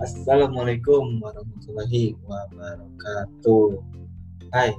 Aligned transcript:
Assalamualaikum 0.00 1.20
warahmatullahi 1.20 2.16
wabarakatuh. 2.24 3.84
Hai, 4.48 4.72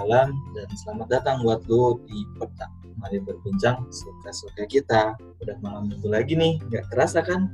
Alam 0.00 0.32
dan 0.56 0.68
selamat 0.80 1.06
datang 1.12 1.44
buat 1.44 1.68
lu 1.68 2.00
di 2.08 2.24
Peta. 2.40 2.72
Mari 2.96 3.20
berbincang 3.20 3.84
suka-suka 3.92 4.64
kita. 4.64 5.20
Udah 5.44 5.60
malam 5.60 5.92
minggu 5.92 6.08
lagi 6.08 6.32
nih, 6.32 6.56
nggak 6.72 6.88
kerasa 6.88 7.20
kan? 7.20 7.52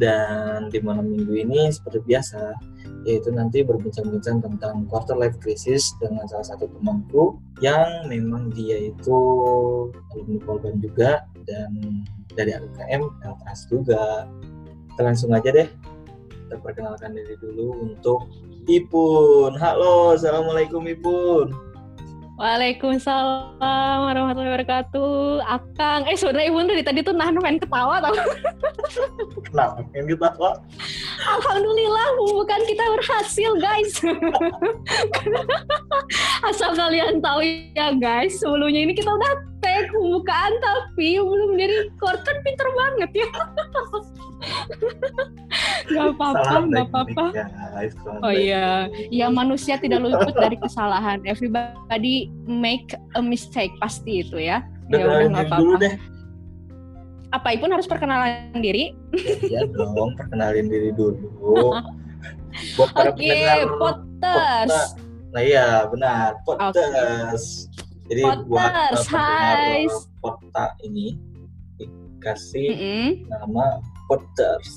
Dan 0.00 0.72
di 0.72 0.80
malam 0.80 1.04
minggu 1.04 1.36
ini 1.36 1.68
seperti 1.68 2.00
biasa, 2.08 2.56
yaitu 3.04 3.28
nanti 3.36 3.60
berbincang-bincang 3.60 4.40
tentang 4.40 4.88
quarter 4.88 5.20
life 5.20 5.36
crisis 5.36 5.92
dengan 6.00 6.24
salah 6.32 6.48
satu 6.48 6.64
temanku 6.80 7.36
yang 7.60 8.08
memang 8.08 8.48
dia 8.56 8.88
itu 8.88 9.18
alumni 10.16 10.40
Polban 10.48 10.80
juga 10.80 11.28
dan 11.44 11.76
dari 12.32 12.56
AUKM 12.56 13.04
Eltras 13.20 13.68
juga. 13.68 14.24
Kita 14.96 15.04
langsung 15.04 15.36
aja 15.36 15.52
deh. 15.52 15.68
Kita 16.46 16.62
perkenalkan 16.62 17.10
diri 17.10 17.34
dulu 17.42 17.90
untuk 17.90 18.30
Ipun. 18.70 19.58
Halo, 19.58 20.14
Assalamualaikum 20.14 20.86
Ipun. 20.86 21.50
Waalaikumsalam 22.36 23.98
warahmatullahi 24.04 24.60
wabarakatuh. 24.60 25.40
Akang, 25.48 26.04
eh 26.04 26.20
sebenarnya 26.20 26.52
ibu 26.52 26.60
dari 26.68 26.84
tadi 26.84 27.00
tuh 27.00 27.16
nahan 27.16 27.40
pengen 27.40 27.64
ketawa 27.64 27.96
tau. 28.04 28.12
Kenapa? 29.48 29.80
Pengen 29.88 30.12
ketawa? 30.12 30.60
Alhamdulillah, 31.24 32.06
bukan 32.20 32.60
kita 32.68 32.84
berhasil 32.92 33.50
guys. 33.56 33.92
Asal 36.52 36.76
kalian 36.76 37.24
tahu 37.24 37.40
ya 37.72 37.96
guys, 37.96 38.36
sebelumnya 38.36 38.84
ini 38.84 38.92
kita 38.92 39.08
udah 39.08 39.32
tag 39.64 39.88
pembukaan 39.88 40.52
tapi 40.60 41.16
belum 41.16 41.56
jadi 41.56 41.88
record 41.88 42.20
kan 42.20 42.36
pinter 42.44 42.68
banget 42.76 43.24
ya. 43.24 43.28
gak 45.96 46.06
apa-apa, 46.14 46.54
gak 46.68 46.86
apa-apa. 46.92 47.26
Oh 48.22 48.32
iya, 48.32 48.88
ya 49.08 49.26
manusia 49.32 49.80
tidak 49.80 50.04
luput 50.04 50.36
dari 50.36 50.56
kesalahan. 50.60 51.24
Everybody 51.24 52.25
make 52.46 52.94
a 53.14 53.22
mistake 53.22 53.72
pasti 53.78 54.22
itu 54.22 54.38
ya. 54.38 54.62
Udah 54.90 54.98
ya 54.98 55.04
udah 55.06 55.28
nggak 55.32 55.46
apa-apa. 55.50 55.88
Apa 57.34 57.48
pun 57.58 57.70
harus 57.74 57.90
perkenalan 57.90 58.54
diri. 58.62 58.94
Ya 59.44 59.66
dong, 59.66 60.14
perkenalin 60.14 60.70
diri 60.70 60.94
dulu. 60.94 61.74
Buat 62.80 62.90
para 62.96 63.10
Oke, 63.12 63.28
pendengar. 63.28 63.58
Pota. 63.76 64.38
Nah 65.36 65.42
iya, 65.44 65.84
benar. 65.92 66.40
Potters. 66.48 67.68
Jadi 68.06 68.22
buat 68.22 68.40
Potters, 68.46 69.02
uh, 69.02 69.12
pendengar. 69.12 69.68
Pota 70.22 70.64
ini 70.86 71.06
dikasih 71.76 72.66
Mm-mm. 72.72 73.08
nama 73.28 73.82
Potters. 74.08 74.72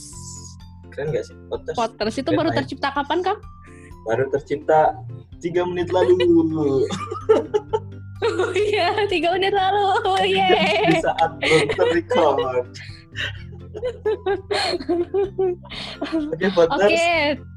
Keren 0.91 1.15
gak 1.15 1.29
sih? 1.29 1.35
Potters. 1.47 1.77
Potters 1.77 2.15
itu 2.19 2.27
Keren 2.27 2.39
baru 2.43 2.49
ya. 2.51 2.55
tercipta 2.59 2.89
kapan, 2.91 3.19
Kang? 3.23 3.39
Baru 4.03 4.27
tercipta 4.33 4.97
tiga 5.43 5.63
menit 5.63 5.89
lalu 5.89 6.15
Oh 8.19 8.51
iya, 8.51 9.07
tiga 9.07 9.31
menit 9.31 9.55
lalu. 9.55 9.87
di 10.21 10.35
Yeay. 10.35 10.99
saat 10.99 11.39
belum 11.39 11.65
terrecord. 11.71 12.67
Oke, 16.27 16.47
Potters. 16.51 16.83
Oke, 16.83 17.07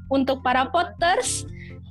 untuk 0.07 0.39
para 0.39 0.71
Potters, 0.71 1.43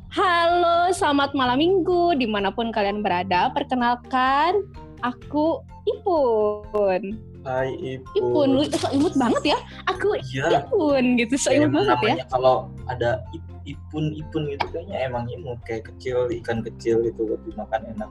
halo, 0.09 0.89
selamat 0.91 1.37
malam 1.37 1.61
minggu 1.61 2.17
di 2.17 2.25
mana 2.25 2.49
pun 2.49 2.73
kalian 2.73 3.05
berada. 3.05 3.53
Perkenalkan, 3.53 4.65
aku 5.05 5.61
Ipun. 5.85 7.21
Hai 7.43 7.75
Ibu. 7.75 8.07
Ipun, 8.15 8.49
lu 8.55 8.65
so 8.71 8.89
imut 8.89 9.13
banget 9.13 9.53
ya. 9.53 9.59
Aku 9.85 10.17
Iya. 10.33 10.65
Ipun 10.65 11.21
gitu, 11.21 11.35
so 11.37 11.53
imut 11.53 11.77
banget 11.85 12.23
ya. 12.23 12.27
kalau 12.31 12.71
ada 12.89 13.21
ip- 13.35 13.43
ipun 13.43 13.52
ipun 13.65 14.43
gitu 14.51 14.67
kayaknya 14.71 15.07
emang 15.07 15.25
imut 15.29 15.59
kayak 15.63 15.89
kecil 15.93 16.27
ikan 16.43 16.63
kecil 16.63 17.03
itu 17.03 17.21
buat 17.23 17.41
dimakan 17.45 17.83
enak. 17.95 18.11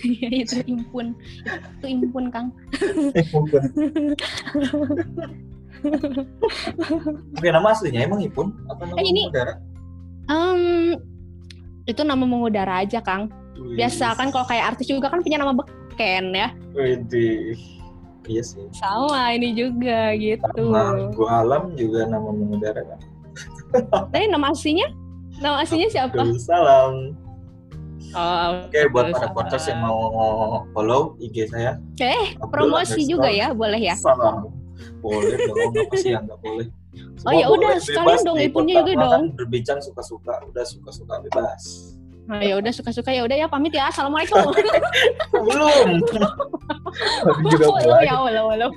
Iya, 0.00 0.28
itu 0.48 0.56
impun. 0.64 1.12
Itu 1.76 1.86
impun, 1.86 2.32
Kang. 2.32 2.48
Oke 7.36 7.48
nama 7.52 7.68
aslinya 7.68 8.00
emang 8.04 8.24
ipun 8.24 8.52
apa 8.70 8.82
nama 8.88 8.96
Eh, 9.00 9.04
ini- 9.04 9.28
udara? 9.28 9.54
Em, 10.24 10.96
itu 11.84 12.00
nama 12.00 12.24
mengudara 12.24 12.80
aja, 12.80 13.04
Kang. 13.04 13.28
Biasa 13.54 14.16
kan 14.16 14.32
kalau 14.32 14.48
kayak 14.48 14.74
artis 14.74 14.88
juga 14.88 15.12
kan 15.12 15.20
punya 15.20 15.36
nama 15.36 15.52
beken 15.52 16.32
ya. 16.32 16.48
Widih. 16.72 17.60
Iya 18.24 18.40
sih. 18.40 18.64
Sama 18.72 19.36
ini 19.36 19.52
juga 19.52 20.16
gitu. 20.16 20.64
Sama 20.72 21.12
gua 21.12 21.44
alam 21.44 21.76
juga 21.76 22.08
nama 22.08 22.32
mengudara 22.32 22.80
kan. 22.80 23.00
Tapi 23.74 24.30
nama 24.30 24.54
aslinya? 24.54 24.88
Nama 25.42 25.56
aslinya 25.66 25.88
siapa? 25.90 26.14
Abdul 26.14 26.38
Salam. 26.38 27.18
Oh, 28.14 28.70
Oke 28.70 28.78
buat 28.94 29.10
Abdul 29.10 29.18
para 29.18 29.28
podcast 29.34 29.66
yang 29.66 29.80
mau 29.82 29.98
follow 30.70 31.18
IG 31.18 31.50
saya. 31.50 31.82
Eh, 31.98 32.38
Abdul 32.38 32.50
promosi 32.52 33.02
juga 33.08 33.26
ya, 33.26 33.50
boleh 33.50 33.80
ya? 33.82 33.98
Salam. 33.98 34.54
Boleh 35.02 35.38
dong, 35.38 35.74
apa 35.74 35.94
sih 35.98 36.10
yang 36.14 36.26
nggak 36.26 36.40
boleh? 36.42 36.66
Oh, 37.24 37.32
ya 37.32 37.46
Semua 37.48 37.56
udah, 37.58 37.74
sekalian 37.80 38.20
dong, 38.22 38.38
ipunnya 38.38 38.74
juga 38.82 38.92
dong. 38.94 39.22
Berbincang 39.34 39.78
suka-suka, 39.82 40.34
udah 40.46 40.64
suka-suka 40.66 41.14
bebas. 41.26 41.93
Nah, 42.24 42.40
ya 42.40 42.56
udah 42.56 42.72
suka-suka 42.72 43.12
ya 43.12 43.20
udah 43.22 43.36
ya 43.36 43.46
pamit 43.46 43.70
ya. 43.70 43.92
Assalamualaikum. 43.92 44.48
Belum. 45.44 45.88
Juga 47.52 47.66
ya, 48.00 48.16
walau, 48.16 48.48
walau. 48.48 48.70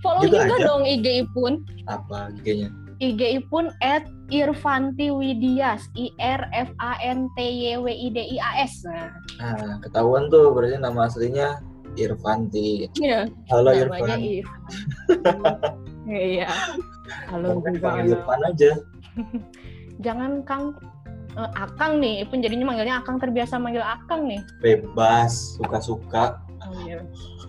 Follow 0.00 0.22
Gitu 0.22 0.36
juga 0.36 0.54
aja. 0.54 0.66
dong 0.66 0.82
IG 0.84 1.06
Ipun. 1.26 1.52
Apa 1.86 2.30
IG-nya? 2.38 2.68
IG 3.00 3.20
Ipun 3.40 3.72
at 3.80 4.04
Irfanti 4.28 5.08
Widias. 5.10 5.88
I 5.96 6.12
R 6.20 6.44
F 6.52 6.70
A 6.78 7.00
N 7.00 7.26
T 7.34 7.40
Y 7.40 7.74
W 7.74 7.88
I 7.88 8.08
D 8.12 8.18
I 8.30 8.38
A 8.38 8.50
S. 8.62 8.84
Nah, 8.84 9.10
Nah, 9.40 9.80
ketahuan 9.80 10.28
tuh 10.28 10.52
berarti 10.52 10.76
nama 10.76 11.08
aslinya 11.08 11.58
Irfanti. 11.96 12.86
iya. 13.00 13.26
Halo 13.50 13.70
Irfan. 13.72 14.06
Iya. 16.10 16.48
Juga. 16.50 17.18
halo. 17.30 17.62
Irfan 18.02 18.40
aja. 18.44 18.70
Jangan 20.00 20.42
Kang 20.48 20.76
eh, 21.36 21.50
Akang 21.56 22.00
nih, 22.00 22.24
Ipun 22.24 22.40
jadinya 22.40 22.72
manggilnya 22.72 23.00
Akang 23.00 23.20
terbiasa 23.20 23.60
manggil 23.60 23.84
Akang 23.84 24.26
nih. 24.26 24.40
Bebas, 24.64 25.60
suka-suka. 25.60 26.40
Oh 26.60 26.74
iya. 26.84 27.00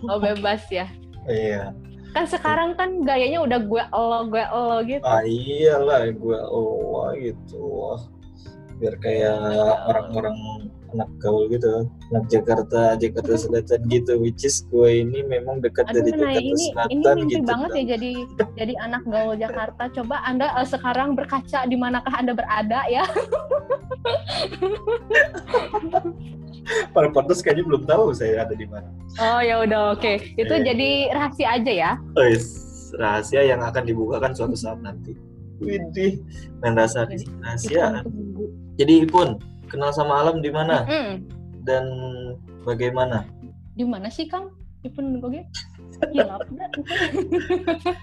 Oh 0.08 0.18
bebas 0.20 0.64
ya. 0.68 0.88
Iya. 1.28 1.72
Kan 2.12 2.28
sekarang 2.28 2.76
kan 2.76 3.08
gayanya 3.08 3.40
udah 3.40 3.58
gue 3.64 3.82
elo 3.88 4.20
gue 4.28 4.44
elo 4.44 4.78
gitu. 4.84 5.04
Ah 5.04 5.24
iyalah 5.24 6.12
gue 6.12 6.40
oh 6.52 7.08
gitu. 7.16 7.96
Biar 8.76 8.94
kayak 9.00 9.40
orang-orang 9.88 10.36
anak 10.92 11.08
gaul 11.18 11.48
gitu. 11.48 11.88
Anak 12.12 12.24
Jakarta, 12.28 12.94
Jakarta 12.96 13.32
Selatan 13.36 13.80
gitu. 13.88 14.20
Which 14.20 14.44
is 14.44 14.62
gue 14.68 15.02
ini 15.02 15.24
memang 15.24 15.60
dekat 15.60 15.88
Aduh, 15.90 16.04
dari 16.04 16.10
nah 16.12 16.30
Jakarta 16.32 16.40
ini 16.40 16.50
ini 16.52 16.64
Selatan 16.70 17.14
mimpi 17.18 17.34
gitu. 17.34 17.44
banget 17.48 17.70
ya 17.72 17.84
jadi 17.96 18.10
jadi 18.56 18.74
anak 18.80 19.02
gaul 19.08 19.34
Jakarta. 19.34 19.82
Coba 19.90 20.16
Anda 20.22 20.46
eh, 20.56 20.68
sekarang 20.68 21.16
berkaca 21.16 21.60
di 21.64 21.76
manakah 21.76 22.14
Anda 22.14 22.32
berada 22.36 22.80
ya? 22.88 23.04
Para 26.94 27.08
pantas 27.10 27.42
kayaknya 27.42 27.64
belum 27.66 27.82
tahu 27.84 28.14
saya 28.14 28.46
ada 28.46 28.54
di 28.54 28.64
mana. 28.70 28.86
Oh 29.18 29.40
ya 29.42 29.60
udah 29.66 29.98
oke. 29.98 30.12
Itu 30.38 30.54
Iya. 30.54 30.64
jadi 30.72 30.90
rahasia 31.10 31.48
aja 31.58 31.72
ya. 31.72 31.92
Oh, 32.14 32.24
yes. 32.24 32.46
rahasia 32.92 33.40
yang 33.40 33.64
akan 33.64 33.88
dibukakan 33.88 34.36
suatu 34.36 34.52
saat 34.52 34.76
nanti. 34.84 35.16
Widih, 35.62 36.20
main 36.60 36.76
rasa 36.76 37.08
rahasia. 37.40 38.04
Ipun 38.04 38.12
tunggu. 38.12 38.46
Jadi 38.76 38.94
Ipun, 39.06 39.28
kenal 39.72 39.88
sama 39.90 40.20
alam 40.20 40.44
di 40.44 40.52
mana 40.52 40.84
Mm-mm. 40.84 41.24
dan 41.64 41.84
bagaimana? 42.62 43.24
Di 43.72 43.88
mana 43.88 44.12
sih 44.12 44.28
Kang? 44.28 44.52
Ipun 44.84 45.16
gue 45.16 45.40
Ya 46.12 46.26
lapar. 46.26 46.68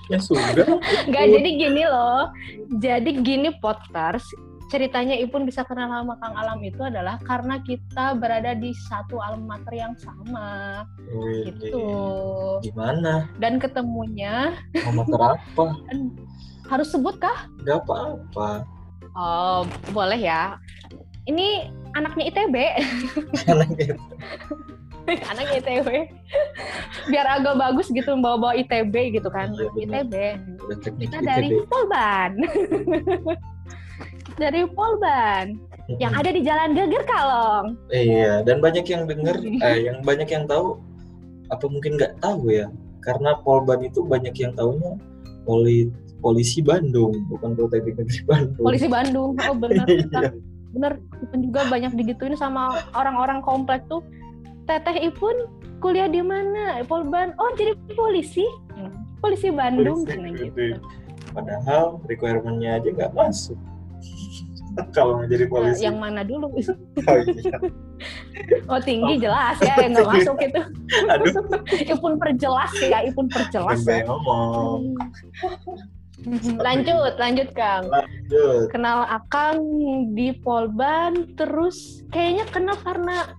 Ya 0.07 0.18
sudah. 0.18 0.66
Nggak 1.06 1.25
jadi 1.36 1.50
gini 1.51 1.83
loh. 1.83 2.31
Jadi 2.80 3.12
gini 3.21 3.50
Potters. 3.60 4.24
Ceritanya 4.69 5.18
Ipun 5.18 5.50
bisa 5.50 5.66
kenal 5.66 5.89
sama 5.89 6.16
Kang 6.21 6.38
Alam 6.38 6.62
itu 6.62 6.80
adalah 6.80 7.18
karena 7.25 7.57
kita 7.60 8.13
berada 8.15 8.54
di 8.54 8.69
satu 8.88 9.18
alma 9.18 9.57
mater 9.57 9.74
yang 9.81 9.94
sama 9.98 10.86
Widih. 11.10 11.57
gitu. 11.57 11.86
Gimana? 12.63 13.25
Dan 13.42 13.57
ketemunya 13.57 14.54
Mau 14.86 15.04
motor 15.04 15.36
apa? 15.36 15.63
harus 16.72 16.88
sebut 16.94 17.18
kah? 17.18 17.50
Gak 17.65 17.81
apa-apa. 17.83 18.63
Oh, 19.18 19.65
boleh 19.89 20.22
ya. 20.22 20.56
Ini 21.29 21.69
anaknya 21.93 22.23
ITB. 22.33 22.55
Anaknya 25.29 25.57
ITB. 25.61 25.89
Biar 27.13 27.25
agak 27.29 27.55
bagus 27.61 27.93
gitu 27.93 28.17
bawa-bawa 28.17 28.57
ITB 28.57 29.13
gitu 29.13 29.29
kan. 29.29 29.53
Benar. 29.53 30.09
ITB. 30.09 30.13
Kita 31.05 31.21
dari 31.21 31.53
ITB. 31.53 31.69
Polban. 31.69 32.31
dari 34.41 34.61
Polban. 34.73 35.45
Yang 36.01 36.13
ada 36.21 36.29
di 36.29 36.41
Jalan 36.45 36.69
Geger 36.77 37.03
Kalong. 37.09 37.67
Iya, 37.89 38.45
dan 38.45 38.61
banyak 38.61 38.85
yang 38.85 39.09
denger, 39.09 39.41
eh, 39.65 39.89
yang 39.89 40.05
banyak 40.05 40.29
yang 40.29 40.45
tahu, 40.45 40.77
apa 41.49 41.65
mungkin 41.65 41.97
nggak 41.97 42.21
tahu 42.21 42.53
ya? 42.53 42.69
Karena 43.01 43.33
Polban 43.41 43.81
itu 43.81 44.05
banyak 44.05 44.37
yang 44.37 44.53
tahunya 44.53 45.01
poli 45.49 45.89
polisi 46.21 46.61
Bandung 46.61 47.15
bukan 47.31 47.55
Politeknik 47.57 47.95
Negeri 47.95 48.21
Bandung 48.27 48.65
polisi 48.69 48.87
Bandung 48.91 49.31
oh 49.39 49.55
bener 49.55 49.87
Iya. 49.87 50.29
Bener 50.69 50.92
Ipun 51.19 51.39
juga 51.44 51.62
banyak 51.66 51.92
digituin 51.94 52.33
sama 52.33 52.69
orang-orang 52.94 53.42
komplek 53.42 53.83
tuh. 53.86 54.06
Teteh 54.66 55.01
Ipun 55.04 55.36
kuliah 55.77 56.06
di 56.06 56.21
mana? 56.21 56.80
Polban 56.83 57.33
oh 57.36 57.51
jadi 57.54 57.74
polisi? 57.92 58.45
Hmm, 58.71 58.92
polisi 59.18 59.50
Bandung 59.50 60.04
Polisi, 60.04 60.16
Nah, 60.16 60.30
gitu. 60.31 60.45
gitu. 60.45 60.77
padahal 61.30 61.83
requirement-nya 62.06 62.77
aja 62.77 62.89
nggak 62.89 63.13
masuk. 63.13 63.57
Kalau 64.95 65.19
mau 65.19 65.27
jadi 65.27 65.44
Ya, 65.44 65.50
polisi. 65.50 65.81
yang 65.83 65.98
mana 65.98 66.21
dulu? 66.21 66.48
Oh, 67.04 67.18
iya. 67.19 67.51
oh 68.72 68.80
tinggi 68.80 69.19
jelas 69.19 69.60
ya 69.60 69.75
yang 69.75 69.92
nggak 69.92 70.07
masuk 70.13 70.38
itu. 70.39 70.62
Aduh. 71.06 71.33
Ipun 71.89 72.13
perjelas 72.15 72.72
ya 72.80 73.04
Ipun 73.04 73.27
perjelas 73.27 73.83
ya. 73.83 74.07
ngomong. 74.07 74.95
Hmm. 74.95 75.99
Lanjut 76.60 77.16
lanjut 77.16 77.50
Kang. 77.54 77.88
Lanjut. 77.88 78.68
Kenal 78.69 79.07
Akang 79.07 79.57
di 80.13 80.36
Polban 80.36 81.36
terus 81.36 82.04
kayaknya 82.10 82.45
kenal 82.50 82.77
karena 82.83 83.31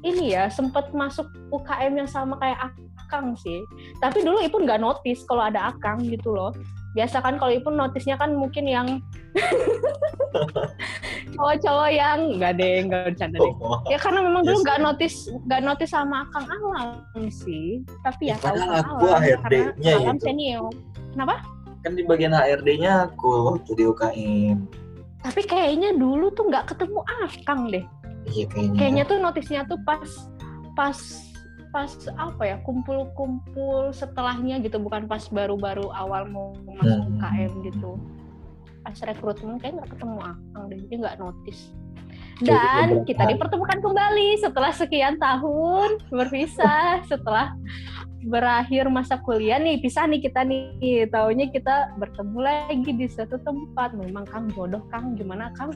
ini 0.00 0.30
ya 0.32 0.46
sempat 0.46 0.94
masuk 0.94 1.26
UKM 1.50 1.98
yang 1.98 2.10
sama 2.10 2.38
kayak 2.38 2.70
Akang 3.02 3.34
sih. 3.34 3.64
Tapi 3.98 4.22
dulu 4.22 4.38
Ipun 4.40 4.62
nggak 4.64 4.78
notice 4.78 5.26
kalau 5.26 5.48
ada 5.48 5.72
Akang 5.72 5.98
gitu 6.04 6.30
loh. 6.30 6.54
Biasa 6.94 7.20
kan 7.20 7.36
kalau 7.36 7.52
Ipun 7.52 7.74
notisnya 7.74 8.14
kan 8.14 8.32
mungkin 8.32 8.64
yang 8.64 8.86
cowok-cowok 11.34 11.90
yang 11.92 12.18
nggak 12.38 12.52
deh 12.56 12.74
nggak 12.86 13.00
bercanda 13.12 13.36
deh. 13.38 13.54
Oh, 13.60 13.78
ya 13.86 13.98
karena 14.00 14.20
memang 14.24 14.42
dulu 14.42 14.58
Yes. 14.58 14.64
nggak 14.64 14.80
notice 14.80 15.16
nggak 15.46 15.62
notice 15.62 15.92
sama 15.92 16.16
Akang 16.26 16.46
Alam 16.48 17.26
sih. 17.28 17.82
Tapi 18.02 18.32
ya 18.32 18.36
Ya, 18.36 18.42
tahu 18.42 18.56
aku 18.56 19.04
Alam 19.04 19.22
karena 19.44 19.70
Alam 19.98 20.16
itu. 20.16 20.24
senior. 20.24 20.70
Kenapa 21.12 21.34
kan 21.86 21.92
di 21.94 22.02
bagian 22.02 22.34
HRD-nya 22.34 23.12
aku 23.12 23.54
waktu 23.54 23.70
di 23.78 23.84
UKM 23.86 24.58
tapi 25.18 25.42
kayaknya 25.44 25.98
dulu 25.98 26.30
tuh 26.30 26.46
nggak 26.46 26.74
ketemu 26.74 27.02
Akang 27.26 27.68
deh. 27.74 27.84
Iya 28.30 28.44
kayaknya. 28.48 28.78
Kayaknya 28.78 29.04
tuh 29.04 29.16
notisnya 29.18 29.60
tuh 29.66 29.78
pas 29.82 30.06
pas 30.78 30.98
pas 31.68 31.90
apa 32.16 32.42
ya 32.48 32.56
kumpul-kumpul 32.64 33.92
setelahnya 33.92 34.62
gitu 34.64 34.80
bukan 34.80 35.04
pas 35.04 35.20
baru-baru 35.28 35.90
awal 35.92 36.24
mau 36.30 36.54
masuk 36.64 36.96
Hmm. 37.02 37.18
UKM 37.18 37.52
gitu. 37.66 37.90
Pas 38.86 38.96
rekrutmen 39.04 39.58
kayak 39.60 39.82
nggak 39.82 39.90
ketemu 39.98 40.18
akang 40.22 40.64
deh 40.70 40.78
jadi 40.86 40.94
nggak 41.02 41.16
notice 41.20 41.74
dan 42.38 43.02
kita 43.02 43.26
dipertemukan 43.26 43.82
kembali 43.82 44.38
setelah 44.38 44.70
sekian 44.70 45.18
tahun 45.18 45.98
berpisah 46.06 47.02
setelah 47.10 47.50
berakhir 48.26 48.90
masa 48.90 49.20
kuliah 49.22 49.62
nih 49.62 49.78
pisah 49.78 50.06
nih 50.10 50.20
kita 50.22 50.42
nih. 50.42 51.06
Taunya 51.10 51.46
kita 51.50 51.94
bertemu 51.98 52.38
lagi 52.42 52.90
di 52.90 53.06
satu 53.06 53.38
tempat. 53.42 53.94
Memang 53.94 54.26
kang 54.26 54.50
jodoh 54.52 54.82
kang. 54.90 55.14
Gimana 55.14 55.54
kang? 55.54 55.70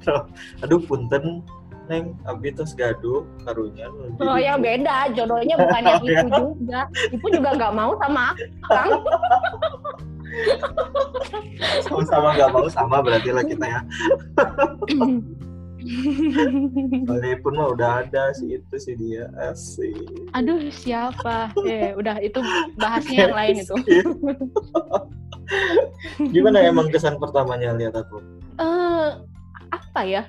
Aduh 0.62 0.82
punten 0.82 1.42
neng. 1.86 2.18
Abi 2.26 2.50
tos 2.50 2.74
gaduh 2.74 3.22
karunya 3.46 3.86
Oh 4.18 4.38
yang 4.38 4.58
beda, 4.58 5.14
jodohnya 5.14 5.54
bukan 5.62 5.82
yang 5.86 6.02
itu 6.02 6.26
juga. 6.34 6.80
Ibu 7.14 7.26
juga 7.30 7.50
nggak 7.54 7.74
mau 7.74 7.92
sama 8.02 8.34
Kang. 8.66 8.90
sama-sama 11.86 12.28
nggak 12.36 12.50
mau 12.52 12.66
sama 12.68 12.96
berarti 13.00 13.30
lah 13.32 13.44
kita 13.46 13.64
ya 13.64 13.80
walaupun 17.06 17.52
mah 17.56 17.68
udah 17.72 17.90
ada 18.04 18.34
sih 18.34 18.58
itu 18.58 18.74
sih 18.76 18.94
dia 18.98 19.30
asik 19.50 19.94
Aduh 20.34 20.68
siapa? 20.68 21.54
Eh 21.64 21.94
udah 21.94 22.18
itu 22.20 22.42
bahasnya 22.76 23.30
yang 23.30 23.36
lain 23.36 23.56
itu. 23.62 23.74
gimana 26.34 26.58
emang 26.66 26.90
kesan 26.90 27.22
pertamanya 27.22 27.70
lihat 27.78 27.94
aku 27.94 28.18
Eh 28.58 29.08
apa 29.70 30.00
ya? 30.02 30.22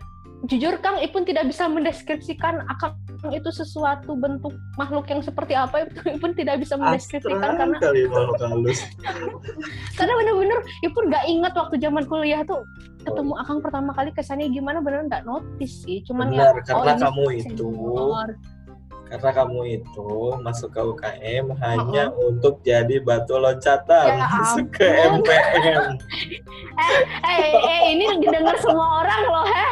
Jujur 0.46 0.78
Kang 0.86 1.02
Ipun 1.02 1.26
tidak 1.26 1.50
bisa 1.50 1.66
mendeskripsikan 1.66 2.62
Akang 2.70 2.94
itu 3.34 3.50
sesuatu 3.50 4.14
bentuk 4.14 4.54
makhluk 4.78 5.10
yang 5.10 5.26
seperti 5.26 5.58
apa. 5.58 5.90
Itu 5.90 6.14
Ipun 6.14 6.38
tidak 6.38 6.62
bisa 6.62 6.78
mendeskripsikan 6.78 7.58
karena 7.58 7.78
kali 7.82 8.06
halus. 8.06 8.86
Karena 9.98 10.14
bener-bener 10.14 10.60
Ipun 10.86 11.10
nggak 11.10 11.26
ingat 11.26 11.54
waktu 11.58 11.82
zaman 11.82 12.06
kuliah 12.06 12.46
tuh 12.46 12.62
ketemu 13.02 13.34
Akang 13.42 13.66
pertama 13.66 13.90
kali 13.98 14.14
kesannya 14.14 14.54
gimana. 14.54 14.78
Bener 14.78 15.10
nggak 15.10 15.26
notice 15.26 15.82
sih 15.82 16.06
cuman 16.06 16.30
ya 16.30 16.54
benar 16.54 16.56
karena 16.62 16.94
ini 16.94 17.02
kamu 17.02 17.24
itu. 17.34 17.42
senior. 17.58 18.30
Karena 19.08 19.32
kamu 19.32 19.60
itu 19.80 20.08
masuk 20.44 20.70
ke 20.72 20.82
UKM 20.84 21.46
hanya 21.64 22.12
untuk 22.14 22.60
jadi 22.62 23.00
batu 23.00 23.40
loncatan 23.40 24.20
Ya 24.20 24.28
masuk 24.36 24.68
ke. 24.76 24.84
MPM 24.84 25.84
eh, 27.32 27.52
eh 27.56 27.82
ini 27.96 28.04
didengar 28.20 28.56
semua 28.60 29.02
orang 29.02 29.22
loh 29.26 29.46
heh 29.48 29.72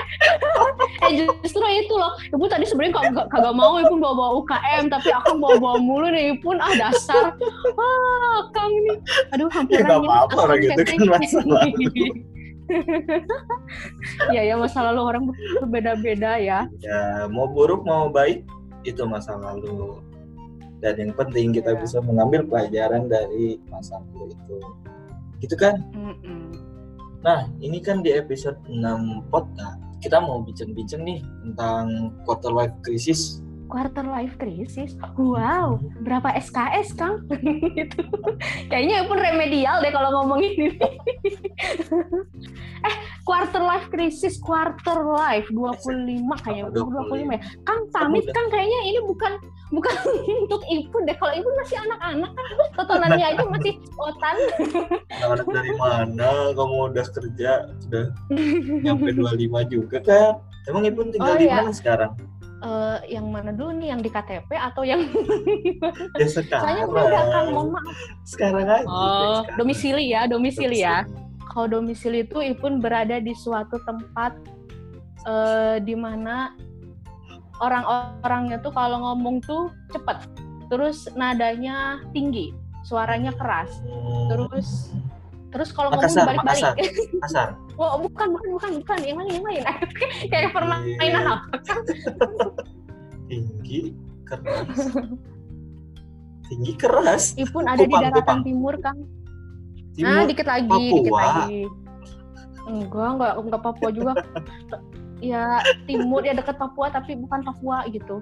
eh 1.05 1.11
justru 1.43 1.65
itu 1.67 1.93
loh. 1.93 2.15
Ibu 2.31 2.45
tadi 2.47 2.65
sebenarnya 2.65 2.95
kagak 2.97 3.27
kagak 3.29 3.53
mau 3.53 3.77
ibu 3.77 3.95
bawa 3.99 4.13
bawa 4.15 4.31
UKM 4.41 4.83
tapi 4.87 5.09
aku 5.11 5.35
bawa 5.37 5.55
bawa 5.59 5.77
mulu 5.77 6.07
nih 6.09 6.39
pun. 6.39 6.57
Ah 6.57 6.71
dasar. 6.73 7.35
Ah 7.75 8.39
kang 8.55 8.71
nih 8.71 8.97
aduh 9.35 9.49
hampir 9.51 9.83
Ya, 9.83 9.99
apa-apa, 9.99 10.35
orang 10.49 10.59
gitu 10.63 10.81
kan 10.81 10.99
masa 11.11 11.39
lalu. 11.43 12.07
ya 14.33 14.41
ya 14.41 14.55
masa 14.57 14.79
lalu 14.89 15.01
orang 15.03 15.23
berbeda-beda 15.61 16.41
ya. 16.41 16.59
Ya 16.81 17.29
mau 17.29 17.45
buruk 17.45 17.85
mau 17.85 18.09
baik 18.09 18.41
itu 18.85 19.01
masa 19.09 19.33
lalu. 19.35 19.99
Dan 20.79 21.01
yang 21.01 21.11
penting 21.17 21.49
kita 21.51 21.73
Iya. 21.73 21.81
bisa 21.81 21.97
mengambil 22.05 22.45
pelajaran 22.45 23.09
dari 23.09 23.57
masa 23.73 23.97
lalu 24.13 24.31
itu. 24.37 24.57
Gitu 25.41 25.55
kan? 25.57 25.81
Mm-mm. 25.91 26.53
nah 27.25 27.49
ini 27.57 27.81
kan 27.81 28.05
di 28.05 28.13
episode 28.13 28.53
6 28.69 29.25
podcast 29.33 29.81
kita 29.97 30.21
mau 30.21 30.45
bincang-bincang 30.45 31.01
nih 31.01 31.25
tentang 31.41 32.13
quarter 32.21 32.53
life 32.53 32.77
crisis 32.85 33.41
quarter 33.65 34.05
life 34.05 34.35
crisis? 34.37 34.93
Wow 35.15 35.81
berapa 36.01 36.31
SKS 36.37 36.93
kang? 36.93 37.25
Itu 37.81 38.01
kayaknya 38.69 39.09
pun 39.09 39.17
remedial 39.17 39.81
deh 39.81 39.91
kalau 39.91 40.09
ngomongin 40.21 40.51
ini. 40.55 40.79
Eh 42.85 42.95
quarter 43.25 43.57
life 43.65 43.89
crisis 43.89 44.37
quarter 44.37 45.01
life. 45.09 45.49
25 45.49 46.45
kayaknya. 46.45 46.69
25 46.69 47.33
ya? 47.33 47.39
Kang 47.65 47.81
pamit 47.89 48.29
kan 48.29 48.45
kayaknya 48.53 48.79
ini 48.93 48.99
bukan 49.01 49.33
bukan 49.73 49.95
untuk 50.45 50.61
ibu 50.69 50.97
deh. 51.09 51.15
Kalau 51.17 51.33
ibu 51.33 51.49
masih 51.57 51.81
anak-anak 51.81 52.31
kan 52.31 52.45
tontonannya 52.77 53.25
aja 53.25 53.43
masih 53.49 53.73
otan. 53.97 54.35
Anak-anak 55.09 55.47
dari 55.49 55.73
mana? 55.73 56.53
Kamu 56.53 56.93
udah 56.93 57.05
kerja 57.09 57.51
sudah 57.81 58.05
nyampe 58.85 59.09
25 59.17 59.73
juga 59.73 59.97
kan 60.05 60.33
emang 60.69 60.83
ibu 60.85 60.99
tinggal 61.09 61.33
Oh, 61.33 61.37
di 61.37 61.45
iya. 61.49 61.61
mana 61.61 61.71
sekarang 61.73 62.11
Eh, 62.65 63.13
yang 63.13 63.29
mana 63.29 63.53
dulu 63.53 63.77
nih 63.77 63.93
yang 63.93 64.01
di 64.01 64.09
KTP 64.09 64.49
atau 64.57 64.81
yang 64.81 65.05
ya 66.17 66.25
saya 66.25 66.81
udah 66.81 67.05
kang 67.05 67.29
sekarang 67.29 67.47
mohon 67.53 67.69
maaf 67.77 67.97
sekarang 68.25 68.65
aja 68.65 68.75
Oh, 68.89 69.45
sekarang. 69.45 69.57
domisili 69.61 70.03
ya, 70.09 70.21
domisili 70.25 70.77
ya. 70.81 71.05
Kalau 71.45 71.69
domisili 71.69 72.25
itu 72.25 72.41
Ipun 72.41 72.81
berada 72.81 73.21
di 73.21 73.37
suatu 73.37 73.77
tempat 73.85 74.33
eh, 75.23 75.77
di 75.77 75.93
mana 75.93 76.57
orang-orangnya 77.61 78.57
tuh 78.59 78.73
kalau 78.73 79.13
ngomong 79.13 79.45
tuh 79.45 79.69
cepet, 79.93 80.25
terus 80.67 81.05
nadanya 81.13 82.01
tinggi, 82.11 82.49
suaranya 82.81 83.29
keras, 83.31 83.69
Hmm. 83.85 84.25
terus 84.25 84.89
terus 85.55 85.71
kalau 85.71 85.87
Makassar, 85.87 86.27
ngomong 86.27 86.43
balik-balik, 86.43 86.75
Makassar. 87.15 87.47
oh 87.79 87.95
bukan 88.03 88.27
bukan 88.35 88.49
bukan 88.59 88.71
bukan 88.83 88.97
yang 89.01 89.17
lain 89.17 89.31
yang 89.39 89.45
lain, 89.47 89.63
kayak 90.31 90.51
permainan 90.51 90.99
Iya. 90.99 91.31
apa? 91.31 91.55
tinggi 93.25 93.79
keras 94.27 94.79
tinggi 96.45 96.73
keras 96.75 97.23
Ipun 97.39 97.63
ada 97.65 97.79
di 97.79 97.87
Kupang, 97.87 98.03
daratan 98.03 98.19
Kupang. 98.21 98.39
timur 98.43 98.75
kan? 98.77 98.95
timur 99.95 100.11
Nah, 100.11 100.23
dikit 100.27 100.45
lagi, 100.45 100.67
dikit 100.67 101.07
Papua. 101.07 101.19
lagi. 101.23 101.61
Enggak, 102.65 103.07
enggak, 103.15 103.33
enggak 103.39 103.61
Papua 103.63 103.89
juga. 103.89 104.11
ya 105.23 105.63
timur 105.87 106.21
ya 106.21 106.35
dekat 106.35 106.59
Papua 106.59 106.91
tapi 106.91 107.15
bukan 107.15 107.39
Papua 107.41 107.87
gitu. 107.87 108.19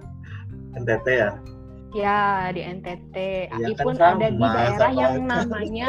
NTT 0.77 1.07
ya 1.09 1.31
Ya 1.93 2.21
di 2.49 2.61
NTT. 2.61 3.15
Iya 3.49 3.67
kan 3.73 3.73
Ipun 3.75 3.95
ada 3.97 4.27
di 4.29 4.37
daerah 4.39 4.91
yang 4.93 5.15
namanya 5.25 5.87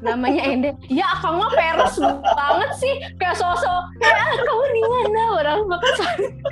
namanya 0.00 0.42
Ende. 0.44 0.70
Ya 0.90 1.06
mah 1.22 1.50
peres 1.52 1.96
banget 2.22 2.70
sih 2.80 2.94
kayak 3.20 3.36
sosok 3.38 3.82
ya 4.02 4.24
kamu 4.42 4.64
di 4.72 4.82
mana 4.82 5.22
orang 5.40 5.60
bahkan 5.68 5.94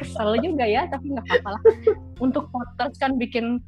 kesel 0.01 0.31
juga 0.41 0.65
ya 0.65 0.87
tapi 0.87 1.13
nggak 1.13 1.25
apa-apa 1.27 1.49
lah. 1.59 1.63
Untuk 2.23 2.51
podcast 2.53 2.97
kan 3.01 3.17
bikin 3.17 3.63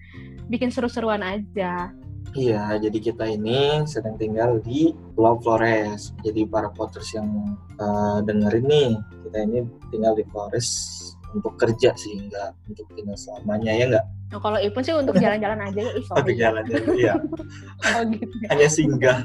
bikin 0.51 0.71
seru-seruan 0.71 1.23
aja. 1.23 1.91
Iya, 2.31 2.79
jadi 2.79 3.11
kita 3.11 3.27
ini 3.27 3.83
sedang 3.91 4.15
tinggal 4.15 4.63
di 4.63 4.95
Pulau 5.19 5.43
Flores. 5.43 6.15
Jadi 6.23 6.47
para 6.47 6.71
potters 6.71 7.11
yang 7.11 7.59
eh, 7.75 8.19
dengerin 8.23 8.67
nih, 8.71 8.91
kita 9.27 9.39
ini 9.51 9.59
tinggal 9.91 10.15
di 10.15 10.23
Flores 10.31 10.69
untuk 11.33 11.55
kerja 11.55 11.91
sih 11.95 12.19
enggak 12.19 12.55
untuk 12.65 12.87
tinggal 12.93 13.15
selamanya 13.15 13.73
ya 13.73 13.87
enggak 13.89 14.07
Nah, 14.31 14.39
kalau 14.39 14.59
Ipun 14.59 14.79
sih 14.79 14.95
untuk 14.95 15.19
jalan-jalan 15.19 15.59
aja 15.61 15.81
ya, 15.81 15.91
sorry. 16.01 16.19
untuk 16.23 16.35
jalan-jalan 16.37 16.87
iya 16.95 17.15
Oh 17.91 18.03
gitu. 18.07 18.31
ya. 18.37 18.49
hanya 18.49 18.69
singgah 18.69 19.19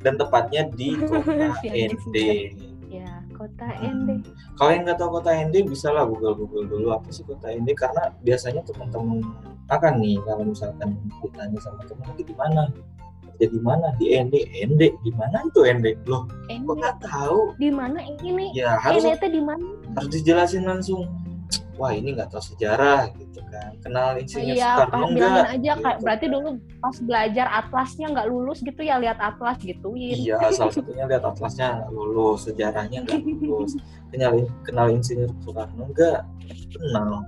dan 0.00 0.14
tepatnya 0.16 0.62
di 0.72 0.96
kota 1.04 1.52
ND 1.68 2.16
Ya, 2.88 3.08
kota 3.30 3.64
Hmm. 3.72 4.04
ND. 4.04 4.08
kalau 4.54 4.70
yang 4.70 4.82
nggak 4.82 4.96
tahu 4.96 5.10
kota 5.14 5.32
ND 5.32 5.56
bisa 5.64 5.88
lah 5.88 6.04
google 6.04 6.32
google 6.34 6.64
dulu 6.66 6.92
apa 6.92 7.08
sih 7.08 7.20
kota 7.22 7.48
ND 7.48 7.72
karena 7.72 8.12
biasanya 8.20 8.60
teman-teman 8.62 9.20
akan 9.66 9.92
nih 9.96 10.16
kalau 10.22 10.44
misalkan 10.44 10.88
ditanya 11.18 11.58
sama 11.58 11.80
teman 11.82 12.04
lagi 12.06 12.22
di 12.22 12.34
mana 12.34 12.62
kerja 13.32 13.48
di 13.48 13.60
mana 13.60 13.86
di 13.96 14.06
ND 14.14 14.34
ND 14.66 14.82
di 14.98 15.10
mana 15.10 15.40
itu 15.42 15.60
ND 15.62 15.86
loh 16.04 16.28
ND 16.46 16.62
kok 16.62 16.76
nggak 16.78 16.96
tahu 17.02 17.38
di 17.56 17.68
mana 17.68 17.98
ini? 18.18 18.52
ya 18.52 18.76
harus 18.78 19.02
ND 19.02 19.24
di 19.26 19.40
mana? 19.40 19.64
harus 19.92 20.10
dijelasin 20.10 20.64
langsung 20.64 21.08
wah 21.74 21.88
ini 21.90 22.12
nggak 22.12 22.28
tahu 22.28 22.42
sejarah 22.42 23.08
gitu 23.16 23.40
kan. 23.48 23.72
Kenal 23.80 24.20
insinyur 24.20 24.54
Iya, 24.54 24.70
Soekarno 24.76 25.06
enggak 25.08 25.48
aja 25.48 25.72
kayak 25.74 25.96
Gitu 25.96 26.04
berarti 26.04 26.26
kan. 26.26 26.32
dulu 26.36 26.48
pas 26.78 26.96
belajar 27.00 27.46
atlasnya 27.48 28.06
nggak 28.12 28.28
lulus 28.28 28.58
gitu 28.60 28.80
ya 28.82 28.96
lihat 29.00 29.18
atlas 29.18 29.56
gituin. 29.58 30.16
iya 30.16 30.36
salah 30.52 30.72
satunya 30.72 31.04
lihat 31.06 31.24
atlasnya 31.24 31.66
nggak 31.80 31.90
lulus 31.90 32.38
sejarahnya 32.44 32.98
nggak 33.02 33.20
lulus. 33.48 33.72
Kenal 34.12 34.32
kenal 34.62 34.86
insinyur 34.90 35.30
Soekarno 35.40 35.82
enggak 35.88 36.20
kenal. 36.72 37.24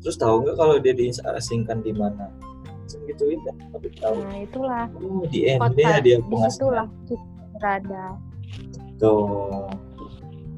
Terus 0.00 0.16
tahu 0.16 0.34
nggak 0.44 0.56
kalau 0.56 0.74
dia 0.78 0.94
diasingkan 0.94 1.78
di 1.80 1.92
mana? 1.92 2.30
Segituin 2.84 3.40
kan 3.42 3.56
tapi 3.72 3.88
tahu. 3.96 4.16
Nah, 4.20 4.38
itulah. 4.38 4.84
Oh 5.00 5.24
di 5.26 5.48
ND 5.48 5.78
ya 5.80 5.98
dia 5.98 6.20
di 6.20 6.44
situlah 6.52 6.84
pengasingan 6.84 6.88
kita 7.08 7.44
berada. 7.56 8.04
tuh 8.94 9.66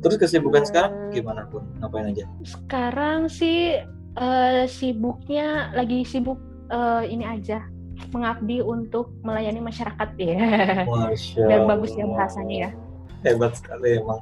terus 0.07 0.23
kesibukan 0.23 0.63
Eh. 0.63 0.69
sekarang 0.71 0.93
gimana 1.11 1.43
pun 1.47 1.67
ngapain 1.79 2.07
aja 2.07 2.25
Sekarang 2.43 3.27
sih 3.27 3.83
eh, 4.15 4.63
sibuknya 4.67 5.75
lagi 5.75 6.03
sibuk 6.03 6.39
eh, 6.69 7.11
ini 7.11 7.27
aja 7.27 7.67
mengabdi 8.13 8.61
untuk 8.61 9.09
melayani 9.21 9.59
masyarakat 9.59 10.09
ya. 10.21 10.37
Masya 10.85 11.43
Biar 11.43 11.63
bagus 11.65 11.93
ya 11.93 12.05
bahasanya 12.07 12.57
ya. 12.57 12.71
hebat 13.25 13.57
sekali 13.57 13.99
emang 13.99 14.21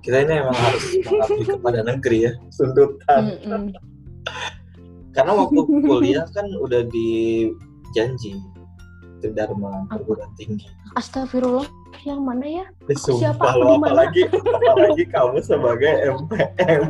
kita 0.00 0.22
ini 0.22 0.40
emang 0.40 0.54
harus 0.54 0.84
mengabdi 1.02 1.42
kepada 1.44 1.80
negeri 1.82 2.18
ya 2.24 2.32
tuntutan 2.48 3.22
Mm-mm. 3.42 3.62
karena 5.10 5.32
waktu 5.34 5.60
kuliah 5.82 6.24
kan 6.30 6.46
udah 6.56 6.86
dijanji 6.86 8.38
Tridharma 9.18 9.84
perguruan 9.88 10.30
tinggi 10.36 10.64
Astagfirullah, 10.96 11.68
yang 12.02 12.24
mana 12.24 12.40
ya? 12.42 12.64
Siapa 12.96 13.36
sumpah 13.36 13.52
aku 13.52 13.60
lo 13.60 13.72
apalagi 13.76 14.22
apalagi 14.32 15.04
kamu 15.06 15.38
sebagai 15.44 15.92
MPM 16.08 16.82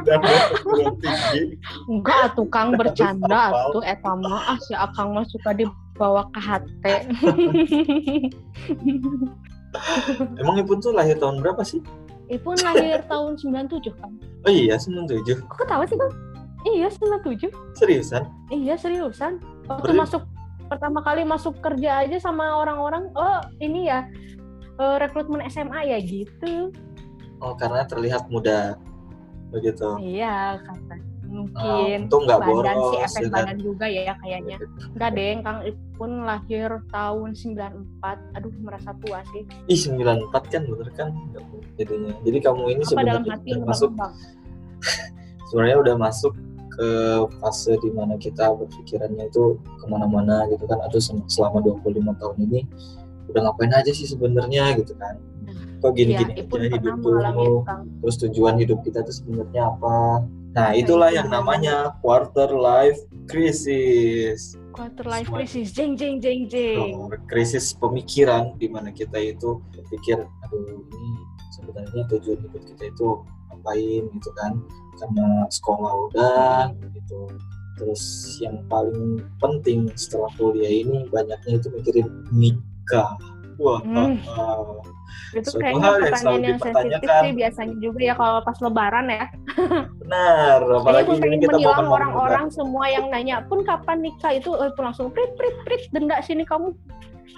perguruan 0.00 0.94
tinggi 0.96 1.42
Enggak, 1.86 2.32
tukang 2.34 2.72
bercanda 2.72 3.52
tuh 3.70 3.84
eta 3.84 4.12
mah 4.14 4.42
ah 4.46 4.58
si 4.58 4.72
Akang 4.72 5.12
mah 5.12 5.26
suka 5.26 5.52
dibawa 5.52 6.24
ke 6.30 6.40
hati. 6.40 6.94
emang 10.38 10.56
ibu 10.56 10.72
tuh 10.78 10.92
lahir 10.92 11.16
tahun 11.16 11.44
berapa 11.44 11.60
sih 11.60 11.84
Ipun 12.28 12.56
lahir 12.60 13.00
tahun 13.04 13.36
97 13.36 13.88
kan. 13.94 14.12
oh 14.44 14.52
iya 14.52 14.76
97 14.76 15.44
Kok 15.44 15.56
ketawa 15.58 15.84
sih, 15.84 15.96
Bang? 15.96 16.12
Iya, 16.66 16.88
97. 16.90 17.48
seriusan 17.72 18.24
Iya, 18.48 18.74
seriusan. 18.74 19.40
Waktu 19.64 19.92
Berarti- 19.92 20.00
masuk 20.00 20.22
pertama 20.68 21.00
kali 21.02 21.24
masuk 21.24 21.58
kerja 21.64 22.04
aja 22.04 22.16
sama 22.20 22.60
orang-orang, 22.60 23.08
oh 23.16 23.40
ini 23.58 23.88
ya 23.88 24.04
eh, 24.78 24.96
rekrutmen 25.00 25.42
SMA 25.48 25.88
ya 25.88 25.98
gitu. 26.04 26.70
oh 27.38 27.54
karena 27.54 27.86
terlihat 27.86 28.26
muda 28.28 28.74
begitu 29.48 29.96
Iya, 29.98 30.58
kata 30.60 31.08
Ah, 31.28 31.44
mungkin 31.44 32.08
untung 32.08 32.24
nggak 32.24 32.40
badan 32.40 32.76
sih 32.88 32.98
efek 33.04 33.20
ya 33.20 33.28
kan? 33.28 33.36
badan 33.36 33.58
juga 33.60 33.84
ya 33.84 34.12
kayaknya. 34.24 34.56
Enggak 34.96 35.10
deh, 35.12 35.30
Kang 35.44 35.60
Ipun 35.60 36.12
lahir 36.24 36.70
tahun 36.88 37.30
94. 37.36 38.16
Aduh, 38.40 38.52
merasa 38.64 38.90
tua 39.04 39.20
sih. 39.28 39.44
Ih 39.68 39.76
94 39.76 40.48
kan 40.48 40.62
bener 40.64 40.88
kan 40.96 41.12
Nggak 41.12 41.44
jadinya. 41.76 42.12
Jadi 42.24 42.38
kamu 42.40 42.62
ini 42.72 42.82
Apa 42.88 43.02
dalam 43.04 43.22
sebenarnya 43.28 43.32
hati 43.36 43.50
masuk 43.60 43.90
sebenarnya 45.52 45.78
udah 45.84 45.94
masuk 46.00 46.32
ke 46.78 46.88
fase 47.42 47.74
di 47.82 47.90
mana 47.90 48.14
kita 48.14 48.54
berpikirannya 48.54 49.26
itu 49.26 49.58
ke 49.58 49.84
mana-mana 49.90 50.46
gitu 50.46 50.62
kan. 50.64 50.78
Atau 50.86 51.02
sem- 51.02 51.26
selama 51.26 51.58
25 51.60 52.14
tahun 52.14 52.36
ini 52.38 52.60
udah 53.28 53.50
ngapain 53.50 53.74
aja 53.74 53.90
sih 53.90 54.06
sebenarnya 54.06 54.78
gitu 54.78 54.94
kan. 54.94 55.18
Kok 55.78 55.90
Iya, 55.90 55.98
gini-gini 55.98 56.32
aja 56.34 56.42
pernah 56.46 56.68
hidup 56.74 56.94
tuh 56.98 57.12
itu, 57.18 57.50
terus 58.02 58.16
tujuan 58.18 58.54
hidup 58.58 58.78
kita 58.82 58.98
tuh 59.02 59.14
sebenarnya 59.14 59.62
apa? 59.68 60.26
Nah 60.54 60.74
itulah 60.74 61.10
itu 61.10 61.18
yang 61.22 61.28
dia. 61.30 61.36
namanya 61.38 61.74
quarter 62.02 62.50
life 62.50 62.98
crisis. 63.30 64.58
Quarter 64.74 65.06
life 65.06 65.26
Semua- 65.26 65.38
crisis, 65.42 65.70
jeng 65.70 65.94
jeng 65.94 66.18
jeng 66.18 66.50
jeng. 66.50 67.10
Krisis 67.26 67.74
pemikiran 67.74 68.54
di 68.58 68.66
mana 68.66 68.90
kita 68.90 69.18
itu 69.18 69.62
berpikir 69.70 70.18
aduh 70.18 70.62
ini 70.82 71.10
sebenarnya 71.54 72.02
tujuan 72.10 72.38
hidup 72.42 72.62
kita 72.64 72.84
itu 72.90 73.08
ngapain 73.58 74.06
gitu 74.14 74.30
kan. 74.38 74.62
Karena 74.98 75.46
sekolah 75.50 75.92
udah 76.10 76.70
gitu. 76.94 77.26
Terus 77.78 78.02
yang 78.42 78.62
paling 78.66 79.22
penting 79.38 79.90
setelah 79.94 80.30
kuliah 80.34 80.82
ini 80.82 81.06
banyaknya 81.10 81.62
itu 81.62 81.68
mikirin 81.70 82.08
nikah 82.34 83.14
wah 83.58 83.80
Hmm. 83.80 84.16
ah, 84.28 84.60
Itu 85.30 85.50
Suatu 85.50 85.60
kayaknya 85.60 85.82
hal 85.82 85.94
yang 85.98 86.14
selalu 86.14 86.40
yang 86.40 86.58
sensitif 86.58 86.90
dipertanyakan. 86.96 87.20
sih 87.20 87.30
biasanya 87.34 87.74
juga 87.78 87.98
ya 88.00 88.14
kalau 88.14 88.38
pas 88.40 88.56
lebaran 88.58 89.06
ya. 89.10 89.24
benar 89.98 90.58
apalagi 90.64 91.10
ini 91.18 91.36
kita 91.38 91.54
menilang 91.54 91.90
orang-orang 91.90 92.46
semua 92.48 92.84
yang 92.86 93.04
nanya 93.08 93.36
pun 93.44 93.60
kapan 93.60 94.00
nikah 94.00 94.32
itu 94.32 94.48
eh, 94.54 94.70
pun 94.70 94.82
langsung 94.84 95.10
prit 95.10 95.28
prit 95.34 95.54
prit 95.62 95.82
denda 95.90 96.18
sini 96.20 96.42
kamu 96.42 96.72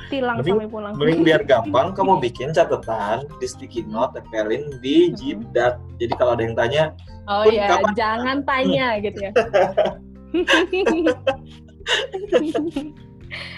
tilang 0.07 0.39
Mending- 0.39 0.57
sampai 0.57 0.69
pulang. 0.69 0.93
Mending 0.95 1.21
biar 1.25 1.41
gampang, 1.43 1.93
kamu 1.93 2.21
bikin 2.21 2.49
catatan 2.51 3.27
di 3.37 3.45
sticky 3.45 3.85
note, 3.85 4.15
tempelin 4.15 4.79
di 4.79 5.11
jidat. 5.13 5.77
Jadi 5.97 6.13
kalau 6.15 6.33
ada 6.33 6.43
yang 6.43 6.55
tanya, 6.55 6.83
Oh 7.27 7.43
iya, 7.45 7.69
kapan- 7.69 7.95
jangan 7.95 8.37
tanya 8.45 8.97
gitu 8.99 9.19
ya. 9.21 9.31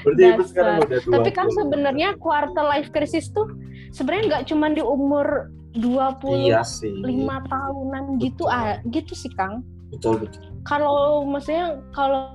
berarti 0.05 0.23
ibu 0.23 0.43
sekarang 0.45 0.75
udah 0.85 0.99
dua. 1.03 1.13
Tapi 1.19 1.31
kan 1.33 1.47
sebenarnya 1.51 2.09
quarter 2.21 2.65
life 2.65 2.91
crisis 2.93 3.33
tuh 3.33 3.49
sebenarnya 3.93 4.25
nggak 4.29 4.45
cuma 4.53 4.67
di 4.73 4.83
umur 4.85 5.49
25 5.77 6.53
Iya 6.53 6.61
sih. 6.65 6.93
tahunan 7.49 8.21
gitu 8.21 8.45
Betul. 8.45 8.53
ah 8.53 8.77
gitu 8.93 9.13
sih 9.17 9.33
Kang. 9.37 9.65
Betul 9.93 10.25
betul. 10.25 10.41
kalau 10.65 11.21
maksudnya 11.29 11.85
kalau 11.93 12.33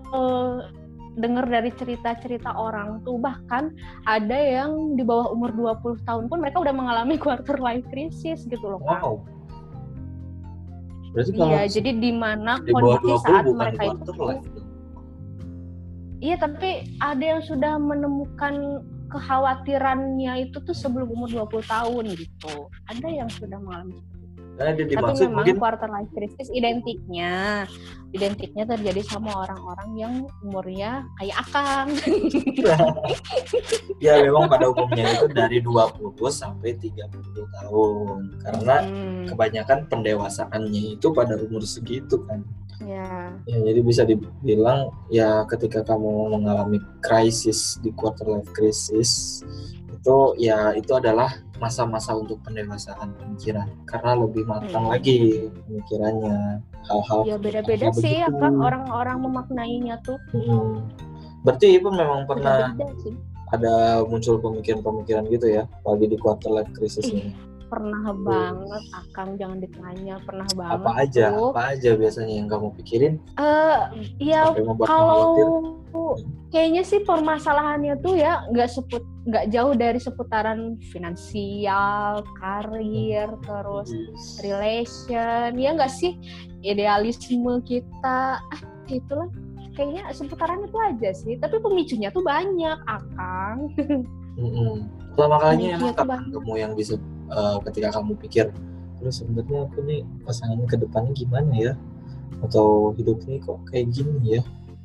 dengar 1.18 1.50
dari 1.50 1.74
cerita-cerita 1.74 2.54
orang 2.54 3.02
tuh 3.02 3.18
bahkan 3.18 3.74
ada 4.06 4.38
yang 4.38 4.94
di 4.94 5.02
bawah 5.02 5.34
umur 5.34 5.50
20 5.82 6.06
tahun 6.06 6.24
pun 6.30 6.38
mereka 6.46 6.62
udah 6.62 6.74
mengalami 6.74 7.18
quarter 7.24 7.58
life 7.58 7.86
crisis 7.90 8.46
gitu 8.46 8.62
loh 8.62 8.82
Kak. 8.86 9.02
Wow. 9.02 9.14
Berarti 11.18 11.32
kalau 11.34 11.50
Iya, 11.50 11.64
jadi 11.66 11.92
di 11.98 12.12
mana 12.14 12.62
kondisi 12.62 13.10
20 13.10 13.26
saat 13.26 13.44
mereka 13.50 13.82
itu 13.90 14.12
life. 14.22 14.46
Iya, 16.18 16.36
tapi 16.42 16.98
ada 16.98 17.22
yang 17.22 17.42
sudah 17.46 17.78
menemukan 17.78 18.82
kekhawatirannya 19.08 20.50
itu 20.50 20.58
tuh 20.66 20.74
sebelum 20.74 21.14
umur 21.14 21.46
20 21.48 21.62
tahun 21.70 22.06
gitu. 22.18 22.68
Ada 22.90 23.08
yang 23.08 23.30
sudah 23.30 23.62
mengalami 23.62 24.02
Karena 24.58 24.74
dia 24.74 24.86
Tapi 24.90 24.94
dimaksud 24.98 25.26
memang 25.30 25.36
mungkin 25.38 25.56
quarter 25.62 25.90
life 25.94 26.12
crisis 26.18 26.50
identiknya 26.50 27.34
identiknya 28.10 28.66
terjadi 28.66 29.06
sama 29.06 29.46
orang-orang 29.46 29.90
yang 29.94 30.14
umurnya 30.42 31.06
kayak 31.22 31.38
Akang. 31.46 31.94
ya 34.04 34.18
memang 34.26 34.50
pada 34.50 34.66
umumnya 34.72 35.14
itu 35.14 35.28
dari 35.30 35.62
20 35.62 36.18
sampai 36.34 36.74
30 36.74 37.06
tahun. 37.62 38.20
Karena 38.42 38.76
Hmm, 38.88 39.26
kebanyakan 39.28 39.90
pendewasaannya 39.92 40.98
itu 40.98 41.08
pada 41.12 41.36
umur 41.38 41.64
segitu 41.66 42.24
kan. 42.26 42.42
ya. 42.82 43.34
Ya, 43.50 43.58
jadi 43.62 43.80
bisa 43.82 44.06
dibilang 44.06 44.94
ya 45.10 45.46
ketika 45.50 45.82
kamu 45.82 46.38
mengalami 46.38 46.78
krisis 47.02 47.82
di 47.82 47.90
quarter 47.94 48.30
life 48.30 48.50
crisis 48.54 49.42
itu 49.90 50.18
ya 50.38 50.78
itu 50.78 50.94
adalah 50.94 51.34
masa-masa 51.58 52.14
untuk 52.14 52.38
pendewasaan 52.42 53.14
pemikiran 53.16 53.66
karena 53.86 54.12
lebih 54.16 54.44
matang 54.46 54.86
Hmm. 54.86 54.94
lagi 54.94 55.18
pemikirannya 55.66 56.62
hal-hal 56.86 57.20
Ya 57.26 57.36
beda-beda 57.36 57.90
sih 57.92 58.22
ya 58.22 58.30
kan 58.30 58.54
orang-orang 58.56 59.18
memaknainya 59.22 59.98
tuh 60.02 60.18
Hmm. 60.32 60.86
Berarti 61.42 61.80
Ibu 61.80 61.90
memang 61.90 62.26
pernah 62.26 62.74
sih. 63.00 63.14
ada 63.48 64.04
muncul 64.04 64.36
pemikiran-pemikiran 64.38 65.24
gitu 65.30 65.48
ya, 65.48 65.64
apalagi 65.80 66.12
di 66.12 66.18
quarter 66.20 66.52
life 66.52 66.68
crisis 66.76 67.08
ini. 67.08 67.32
Pernah 67.68 68.16
banget 68.24 68.84
Akang 68.96 69.36
jangan 69.36 69.60
ditanya, 69.60 70.16
pernah 70.24 70.48
banget. 70.56 70.80
Apa 70.80 70.92
aja, 71.04 71.26
tuh. 71.36 71.52
apa 71.52 71.62
aja 71.76 71.90
biasanya 72.00 72.34
yang 72.40 72.48
kamu 72.48 72.68
pikirin 72.80 73.14
Eh, 73.36 73.80
ya 74.24 74.56
kalau 74.88 75.24
kayaknya 76.48 76.84
sih 76.88 77.04
permasalahannya 77.04 78.00
tuh 78.00 78.16
ya 78.16 78.48
nggak 78.48 78.70
seput 78.72 79.04
nggak 79.28 79.52
jauh 79.52 79.76
dari 79.76 80.00
seputaran 80.00 80.80
finansial, 80.80 82.24
karir, 82.40 83.28
terus 83.44 83.92
relation, 84.40 85.52
ya 85.60 85.70
nggak 85.76 85.92
sih 85.92 86.16
idealisme 86.64 87.60
kita, 87.68 88.40
ah 88.40 88.62
itulah 88.88 89.28
kayaknya 89.76 90.08
seputaran 90.16 90.64
itu 90.64 90.78
aja 90.80 91.10
sih. 91.12 91.36
Tapi 91.36 91.60
pemicunya 91.60 92.10
tuh 92.10 92.24
banyak, 92.24 92.80
akang. 92.88 93.76
Mm-mm. 94.38 94.88
Pertama 95.18 95.38
kalinya 95.42 95.92
kamu 95.98 96.54
yang 96.56 96.74
bisa 96.78 96.96
eh, 97.28 97.58
ketika 97.70 98.00
kamu 98.00 98.16
pikir 98.20 98.48
terus 98.98 99.22
sebenarnya 99.22 99.70
aku 99.70 99.86
nih 99.86 100.02
pasangan 100.26 100.58
ke 100.66 100.76
depannya 100.80 101.14
gimana 101.14 101.54
ya 101.54 101.74
atau 102.42 102.94
hidup 102.98 103.22
ini 103.30 103.38
kok 103.42 103.62
kayak 103.70 103.94
gini 103.94 104.38
ya 104.38 104.42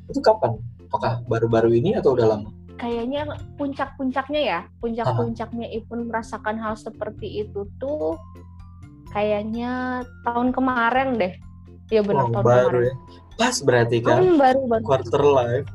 itu 0.09 0.19
kapan 0.21 0.57
apakah 0.89 1.21
baru-baru 1.25 1.73
ini 1.73 1.97
atau 1.97 2.13
udah 2.13 2.37
lama 2.37 2.49
kayaknya 2.73 3.23
puncak-puncaknya 3.55 4.41
ya, 4.43 4.59
puncak-puncaknya 4.83 5.71
Ipun 5.71 6.11
merasakan 6.11 6.59
hal 6.59 6.75
seperti 6.75 7.47
itu 7.47 7.63
tuh 7.79 8.19
kayaknya 9.13 10.03
tahun 10.25 10.51
kemarin 10.51 11.15
deh. 11.15 11.33
Ya 11.87 12.01
benar 12.03 12.27
Oh, 12.27 12.33
tahun 12.33 12.43
baru 12.43 12.67
kemarin. 12.67 12.83
ya 12.83 12.95
pas 13.33 13.55
berarti 13.63 13.97
kan 14.03 14.19
Hmm, 14.19 14.35
baru 14.35 14.59
baru 14.67 14.83
quarter 14.83 15.23
life 15.23 15.67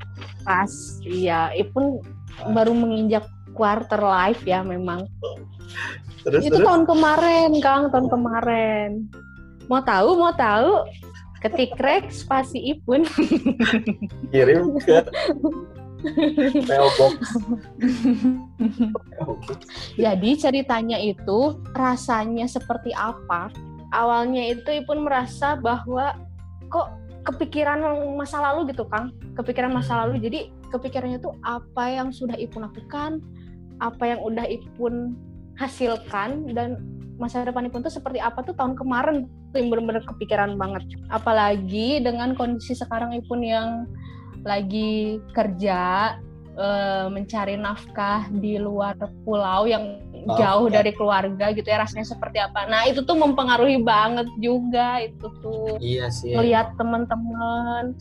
pas. 0.45 0.73
Iya, 1.01 1.41
Ipun 1.57 2.03
Ah. 2.39 2.53
baru 2.53 2.77
menginjak 2.77 3.25
quarter 3.57 3.99
life 3.99 4.43
ya 4.45 4.61
memang. 4.61 5.09
terus 6.33 6.45
itu 6.45 6.57
terus 6.57 6.67
tahun 6.67 6.85
kemarin, 6.85 7.51
Kang, 7.61 7.83
tahun 7.93 8.07
kemarin. 8.13 8.91
Mau 9.69 9.81
tahu, 9.85 10.09
mau 10.17 10.33
tahu? 10.33 10.85
Ketik 11.39 11.79
rek 11.79 12.11
spasi 12.11 12.59
Ipun. 12.75 13.07
kirim 14.35 14.75
ke 14.83 15.07
PO 16.67 16.89
box 16.99 17.15
PO 18.87 19.33
box. 19.47 19.59
Jadi 19.95 20.31
ceritanya 20.39 20.99
itu 20.99 21.59
rasanya 21.75 22.47
seperti 22.51 22.91
apa? 22.95 23.51
Awalnya 23.95 24.51
itu 24.51 24.83
Ipun 24.83 25.07
merasa 25.07 25.55
bahwa 25.55 26.19
kok 26.69 26.91
kepikiran 27.27 27.83
masa 28.19 28.41
lalu 28.41 28.75
gitu 28.75 28.89
Kang, 28.91 29.15
kepikiran 29.39 29.71
masa 29.71 30.07
lalu. 30.07 30.19
Jadi 30.19 30.51
kepikirannya 30.75 31.23
tuh 31.23 31.39
apa 31.47 31.87
yang 31.93 32.11
sudah 32.11 32.35
Ipun 32.35 32.67
lakukan, 32.67 33.23
apa 33.79 34.05
yang 34.11 34.21
udah 34.27 34.43
Ipun 34.43 35.15
hasilkan 35.59 36.55
dan 36.55 36.79
masa 37.19 37.43
depan 37.43 37.67
Ipun 37.67 37.83
tuh 37.83 37.91
seperti 37.91 38.23
apa 38.23 38.47
tuh 38.47 38.55
tahun 38.55 38.79
kemarin 38.79 39.27
tuh 39.51 39.59
yang 39.59 39.69
benar-benar 39.75 40.07
kepikiran 40.07 40.55
banget. 40.55 40.87
Apalagi 41.11 41.99
dengan 41.99 42.39
kondisi 42.39 42.79
sekarang 42.79 43.11
Ipun 43.19 43.43
yang 43.43 43.69
lagi 44.47 45.19
kerja 45.35 46.15
eh, 46.55 47.07
mencari 47.11 47.59
nafkah 47.59 48.31
di 48.31 48.57
luar 48.57 48.95
pulau 49.27 49.67
yang 49.67 50.09
Oh, 50.29 50.37
jauh 50.37 50.67
ya. 50.69 50.83
dari 50.83 50.93
keluarga 50.93 51.55
gitu 51.55 51.65
ya 51.65 51.81
rasanya 51.81 52.05
seperti 52.05 52.43
apa. 52.43 52.67
Nah 52.67 52.85
itu 52.85 53.01
tuh 53.07 53.15
mempengaruhi 53.15 53.81
banget 53.81 54.27
juga 54.43 54.99
itu 55.01 55.25
tuh 55.41 55.79
iya 55.81 56.11
sih 56.13 56.35
melihat 56.35 56.75
teman-teman 56.77 57.95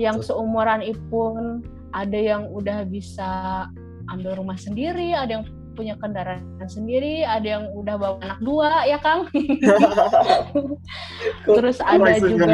yang 0.00 0.16
Betul. 0.16 0.40
seumuran 0.40 0.80
Ipun 0.86 1.66
ada 1.90 2.16
yang 2.16 2.48
udah 2.54 2.86
bisa 2.88 3.66
ambil 4.08 4.38
rumah 4.38 4.56
sendiri, 4.56 5.16
ada 5.16 5.42
yang 5.42 5.44
punya 5.76 5.94
kendaraan 6.00 6.42
sendiri, 6.64 7.22
ada 7.22 7.60
yang 7.60 7.64
udah 7.76 7.94
bawa 8.00 8.16
anak 8.24 8.40
dua 8.40 8.88
ya 8.88 8.98
Kang. 8.98 9.28
Terus 11.46 11.78
ada 11.84 12.16
juga 12.16 12.48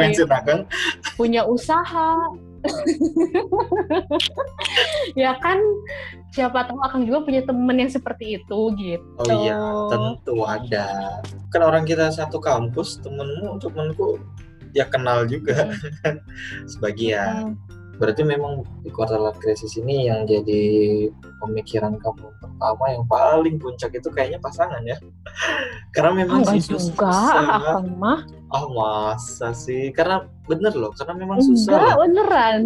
punya 1.15 1.47
usaha. 1.47 2.11
ya 5.19 5.35
kan 5.43 5.59
siapa 6.31 6.63
tahu 6.63 6.79
akan 6.79 7.03
juga 7.03 7.27
punya 7.27 7.43
temen 7.43 7.75
yang 7.75 7.91
seperti 7.91 8.39
itu 8.39 8.59
gitu. 8.79 9.19
Oh 9.19 9.31
iya, 9.43 9.59
tentu 9.91 10.35
ada. 10.47 11.19
Kan 11.51 11.61
orang 11.63 11.83
kita 11.83 12.11
satu 12.11 12.39
kampus, 12.39 13.03
temenmu, 13.03 13.59
temenku 13.59 14.19
ya 14.73 14.89
kenal 14.89 15.23
juga 15.29 15.69
sebagian. 16.71 17.55
Hmm. 17.55 17.82
Berarti 17.93 18.25
memang 18.25 18.65
di 18.81 18.89
quarter 18.89 19.21
life 19.21 19.37
crisis 19.37 19.77
ini 19.77 20.09
yang 20.09 20.25
jadi 20.25 20.61
pemikiran 21.37 21.93
kamu 22.01 22.25
pertama 22.41 22.85
yang 22.89 23.05
paling 23.05 23.61
puncak 23.61 23.93
itu 23.93 24.09
kayaknya 24.09 24.41
pasangan 24.41 24.81
ya. 24.81 24.97
Karena 25.95 26.25
memang 26.25 26.41
enggak 26.41 26.57
sih 26.57 26.73
juga, 26.73 27.13
susah. 27.13 27.45
akan 27.61 27.85
mah. 27.95 28.19
Oh 28.49 28.65
masa 28.73 29.53
sih? 29.53 29.93
Karena 29.93 30.25
bener 30.45 30.73
loh, 30.73 30.89
karena 30.93 31.13
memang 31.15 31.37
Enggak, 31.37 31.49
susah. 31.53 31.77
loh. 31.77 31.95
beneran. 32.01 32.61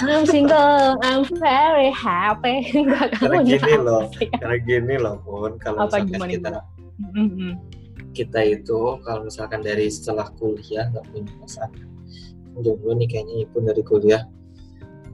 I'm 0.00 0.24
single, 0.24 0.96
I'm 1.02 1.22
very 1.38 1.90
happy. 1.90 2.66
Enggak, 2.74 3.14
Karena 3.14 3.38
gini 3.42 3.74
loh. 3.78 4.02
sih. 4.14 4.26
Karena 4.32 4.56
gini 4.58 4.94
loh 4.96 5.16
pun, 5.22 5.54
kalau 5.58 5.86
Apa, 5.86 6.02
misalkan 6.02 6.30
kita 6.30 6.50
Mhm. 6.98 7.54
kita 8.10 8.40
itu 8.42 8.98
kalau 9.06 9.22
misalkan 9.22 9.62
dari 9.62 9.86
setelah 9.86 10.26
kuliah 10.34 10.90
nggak 10.90 11.06
punya 11.06 11.30
pasangan 11.38 11.86
jomblo 12.58 12.90
nih 12.98 13.06
kayaknya 13.06 13.46
pun 13.54 13.62
dari 13.62 13.82
kuliah 13.86 14.26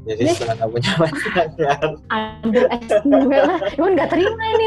jadi 0.05 0.21
Nih. 0.21 0.35
setelah 0.37 0.55
nggak 0.61 0.71
punya 0.71 0.91
Ambil 2.45 2.65
S2 2.69 3.09
lah. 3.33 3.59
Iwan 3.75 3.91
nggak 3.97 4.09
terima 4.13 4.45
ini. 4.53 4.67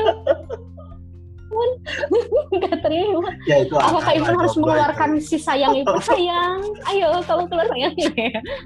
Iwan 1.48 1.70
nggak 2.58 2.76
terima. 2.82 3.30
ya 3.46 3.56
itu 3.62 3.74
Apakah 3.78 4.12
Iwan 4.18 4.34
harus 4.36 4.56
mengeluarkan 4.58 5.10
itu. 5.16 5.26
si 5.26 5.38
sayang 5.38 5.74
itu? 5.78 5.94
Sayang, 6.10 6.60
ayo 6.90 7.22
kamu 7.24 7.44
keluar 7.48 7.68
sayang. 7.70 7.94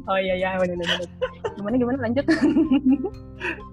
oh 0.08 0.18
iya 0.18 0.34
iya 0.40 0.50
benar 0.56 0.76
benar. 0.80 1.00
Gimana 1.60 1.76
gimana 1.76 1.98
lanjut. 2.08 2.26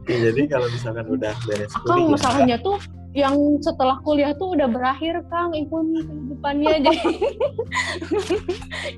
Ya, 0.08 0.16
jadi 0.32 0.42
kalau 0.48 0.66
misalkan 0.72 1.06
udah 1.06 1.34
beres 1.44 1.72
kuliah 1.84 2.08
masalahnya 2.08 2.56
tuh 2.58 2.76
yang 3.18 3.34
setelah 3.58 3.98
kuliah 4.06 4.30
tuh 4.38 4.54
udah 4.54 4.70
berakhir 4.70 5.26
Kang 5.26 5.50
Ipun 5.52 5.98
kehidupannya. 5.98 6.74
Jadi 6.86 7.02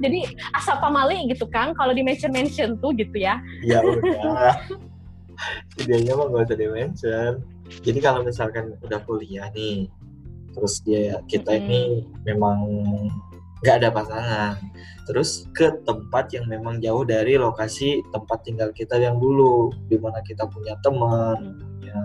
jadi 0.05 0.21
asap 0.61 0.77
pamali 0.79 1.25
gitu 1.33 1.49
Kang 1.49 1.73
kalau 1.73 1.97
di 1.97 2.05
mention 2.05 2.31
mention 2.31 2.77
tuh 2.79 2.93
gitu 2.93 3.17
ya. 3.17 3.41
Ya 3.65 3.81
udah. 3.81 4.61
Idenya 5.81 6.13
mah 6.21 6.29
nggak 6.29 6.53
usah 6.53 6.59
di 6.61 6.69
mention 6.69 7.33
jadi 7.79 7.99
kalau 8.03 8.27
misalkan 8.27 8.75
udah 8.83 8.99
kuliah 9.07 9.47
nih 9.55 9.87
terus 10.51 10.83
dia 10.83 11.23
kita 11.31 11.55
Mm-mm. 11.55 11.63
ini 11.71 11.81
memang 12.27 12.59
nggak 13.63 13.77
ada 13.79 13.89
pasangan 13.95 14.59
terus 15.07 15.47
ke 15.55 15.71
tempat 15.87 16.35
yang 16.35 16.51
memang 16.51 16.83
jauh 16.83 17.07
dari 17.07 17.39
lokasi 17.39 18.03
tempat 18.11 18.43
tinggal 18.43 18.75
kita 18.75 18.99
yang 18.99 19.23
dulu 19.23 19.71
di 19.87 19.95
mana 20.01 20.19
kita 20.27 20.51
punya 20.51 20.75
teman 20.83 21.55
punya 21.79 21.99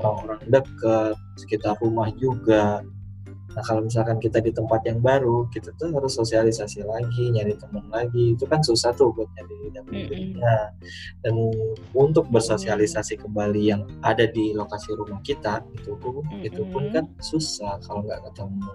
orang-orang 0.00 0.40
dekat 0.48 1.14
sekitar 1.38 1.78
rumah 1.78 2.10
juga. 2.18 2.82
Nah 3.48 3.64
kalau 3.64 3.80
misalkan 3.82 4.20
kita 4.20 4.38
di 4.38 4.52
tempat 4.52 4.84
yang 4.84 5.00
baru 5.00 5.48
kita 5.50 5.72
tuh 5.80 5.90
harus 5.90 6.14
sosialisasi 6.14 6.84
lagi 6.84 7.32
nyari 7.32 7.56
teman 7.56 7.86
lagi. 7.88 8.36
Itu 8.36 8.44
kan 8.44 8.60
susah 8.60 8.92
tuh 8.92 9.10
buat 9.16 9.26
nyari 9.34 9.72
dapetinnya 9.72 10.74
dan 11.24 11.32
untuk 11.96 12.28
bersosialisasi 12.28 13.18
kembali 13.18 13.62
yang 13.72 13.82
ada 14.04 14.28
di 14.28 14.52
lokasi 14.52 14.92
rumah 14.94 15.18
kita 15.24 15.64
itu 15.74 15.96
pun 15.96 16.22
itu 16.44 16.62
pun 16.68 16.92
kan 16.92 17.08
susah 17.18 17.80
kalau 17.82 18.04
nggak 18.04 18.20
ketemu. 18.30 18.70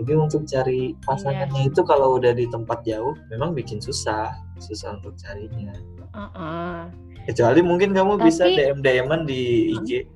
Jadi 0.00 0.12
untuk 0.16 0.42
cari 0.48 0.96
pasangannya 1.04 1.68
Iya. 1.68 1.70
itu 1.70 1.80
kalau 1.84 2.16
udah 2.16 2.32
di 2.32 2.48
tempat 2.48 2.80
jauh 2.88 3.12
memang 3.28 3.52
bikin 3.52 3.78
susah. 3.78 4.32
Susah 4.58 4.96
untuk 4.96 5.14
carinya. 5.20 5.76
Heeh. 6.10 6.80
kecuali 7.20 7.60
mungkin 7.60 7.92
kamu 7.92 8.16
bisa 8.18 8.48
Tapi- 8.48 8.56
dm 8.58 8.80
dman 8.80 9.28
di 9.28 9.70
IG 9.76 10.08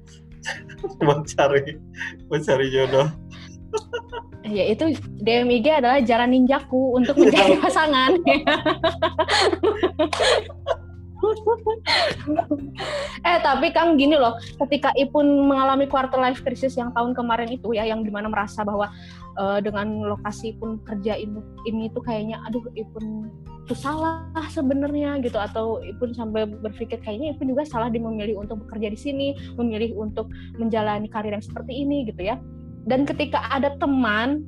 buat 1.04 1.24
cari 1.28 1.78
buat 2.28 2.42
cari 2.44 2.66
jodoh. 2.70 3.08
Ya 4.44 4.70
itu 4.70 4.94
DMIG 5.24 5.82
adalah 5.82 5.98
jalan 6.04 6.30
ninjaku 6.30 6.94
untuk 7.00 7.16
mencari 7.18 7.58
pasangan. 7.64 8.12
Eh 13.24 13.38
tapi 13.40 13.72
Kang 13.72 13.96
gini 13.96 14.12
loh. 14.12 14.36
Ketika 14.60 14.92
Ipun 14.92 15.48
mengalami 15.48 15.88
quarter 15.88 16.20
life 16.20 16.44
crisis 16.44 16.76
yang 16.76 16.92
tahun 16.92 17.16
kemarin 17.16 17.48
itu 17.48 17.72
ya 17.72 17.88
yang 17.88 18.04
di 18.04 18.12
mana 18.12 18.28
merasa 18.28 18.60
bahwa 18.60 18.92
eh, 19.38 19.58
dengan 19.62 20.06
lokasi 20.06 20.54
Ipun 20.56 20.82
kerja 20.86 21.18
ini, 21.18 21.40
ini 21.66 21.90
tuh 21.90 22.02
kayaknya 22.04 22.40
aduh 22.46 22.62
tuh 23.64 23.78
salah 23.78 24.28
sebenarnya 24.52 25.20
gitu. 25.24 25.36
Atau 25.36 25.82
Ipun 25.82 26.14
sampai 26.14 26.46
berpikir 26.46 27.00
kayaknya 27.00 27.34
Ipun 27.34 27.50
juga 27.52 27.64
salah 27.66 27.88
di 27.88 27.98
memilih 27.98 28.40
untuk 28.42 28.64
bekerja 28.66 28.92
di 28.92 28.98
sini 28.98 29.28
memilih 29.56 29.96
untuk 29.96 30.30
menjalani 30.56 31.08
karir 31.08 31.34
yang 31.34 31.44
seperti 31.44 31.84
ini 31.84 32.06
gitu 32.08 32.22
ya. 32.24 32.38
Dan 32.84 33.08
ketika 33.08 33.48
ada 33.48 33.74
teman 33.80 34.44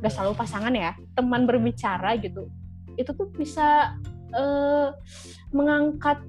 gak 0.00 0.12
selalu 0.12 0.36
pasangan 0.36 0.72
ya 0.76 0.92
teman 1.16 1.48
berbicara 1.48 2.16
gitu 2.20 2.48
itu 2.94 3.10
tuh 3.16 3.28
bisa 3.34 3.96
eh, 4.34 4.88
mengangkat 5.50 6.22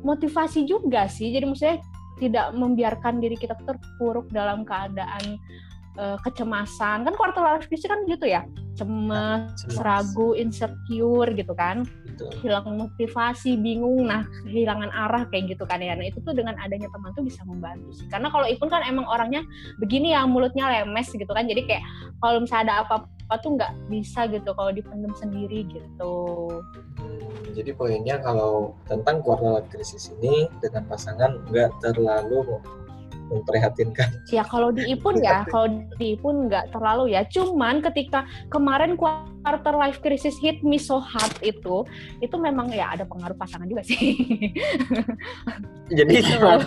motivasi 0.00 0.64
juga 0.64 1.06
sih. 1.06 1.30
Jadi 1.30 1.44
maksudnya 1.44 1.78
tidak 2.20 2.52
membiarkan 2.52 3.18
diri 3.18 3.36
kita 3.36 3.56
terpuruk 3.64 4.28
dalam 4.28 4.62
keadaan 4.64 5.40
eh, 5.98 6.18
kecemasan 6.22 7.08
kan 7.08 7.14
quarter 7.16 7.42
life 7.42 7.66
crisis 7.66 7.90
kan 7.90 8.04
gitu 8.06 8.26
ya 8.28 8.46
cemas, 8.80 9.52
Cemas. 9.60 9.76
ragu 9.84 10.32
insecure 10.32 11.30
gitu 11.36 11.52
kan 11.52 11.84
Betul. 12.08 12.32
hilang 12.40 12.64
motivasi, 12.80 13.60
bingung, 13.60 14.08
nah 14.08 14.24
kehilangan 14.48 14.88
arah 14.88 15.28
kayak 15.28 15.52
gitu 15.56 15.68
kan 15.68 15.84
ya. 15.84 15.92
Nah 15.92 16.08
itu 16.08 16.20
tuh 16.24 16.32
dengan 16.32 16.56
adanya 16.56 16.88
teman 16.88 17.12
tuh 17.12 17.24
bisa 17.24 17.44
membantu 17.44 17.92
sih. 17.92 18.08
Karena 18.08 18.32
kalau 18.32 18.48
Ipun 18.48 18.72
kan 18.72 18.84
emang 18.88 19.04
orangnya 19.04 19.44
begini 19.76 20.16
ya 20.16 20.24
mulutnya 20.24 20.68
lemes 20.68 21.12
gitu 21.12 21.28
kan. 21.28 21.44
Jadi 21.44 21.68
kayak 21.68 21.84
kalau 22.24 22.40
misalnya 22.40 22.64
ada 22.72 22.74
apa-apa 22.88 23.34
tuh 23.44 23.50
nggak 23.60 23.72
bisa 23.92 24.20
gitu 24.32 24.50
kalau 24.56 24.72
dipendam 24.72 25.12
sendiri 25.16 25.68
gitu. 25.68 26.16
Hmm, 26.96 27.52
jadi 27.52 27.76
poinnya 27.76 28.16
kalau 28.20 28.76
tentang 28.88 29.20
quarter 29.20 29.60
life 29.60 29.68
crisis 29.68 30.12
ini 30.20 30.48
dengan 30.64 30.88
pasangan 30.88 31.40
nggak 31.52 31.84
terlalu 31.84 32.60
memprihatinkan. 33.30 34.10
Ya 34.36 34.42
kalau 34.46 34.70
di 34.70 34.86
Ipun 34.90 35.18
ya, 35.22 35.42
kalau 35.46 35.70
di 35.96 36.14
Ipun 36.18 36.50
nggak 36.50 36.74
terlalu 36.74 37.14
ya. 37.14 37.22
Cuman 37.26 37.82
ketika 37.82 38.26
kemarin 38.50 38.94
quarter 38.94 39.74
life 39.74 39.98
crisis 40.02 40.34
hit 40.38 40.60
me 40.62 40.78
so 40.78 40.98
hard 40.98 41.32
itu, 41.40 41.82
itu 42.20 42.36
memang 42.36 42.70
ya 42.70 42.94
ada 42.94 43.06
pengaruh 43.06 43.34
pasangan 43.34 43.66
juga 43.66 43.82
sih. 43.86 44.18
Jadi 45.98 46.22
Gitu. 46.22 46.38
gimana? 46.38 46.62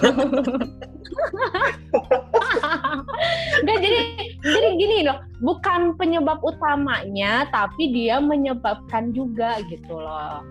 Nggak, 3.64 3.78
jadi 3.80 4.00
jadi 4.44 4.68
gini 4.76 4.98
loh, 5.08 5.18
bukan 5.40 5.96
penyebab 5.96 6.44
utamanya, 6.44 7.48
tapi 7.48 7.94
dia 7.94 8.20
menyebabkan 8.20 9.16
juga 9.16 9.62
gitu 9.72 9.96
loh. 9.96 10.44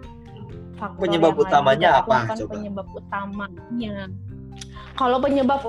Faktor 0.81 1.05
Penyebab 1.05 1.35
utamanya 1.39 2.03
apa? 2.03 2.27
bukan 2.27 2.39
Coba. 2.43 2.51
penyebab 2.57 2.87
utamanya. 2.91 3.95
Kalau 4.97 5.19
penyebab 5.23 5.61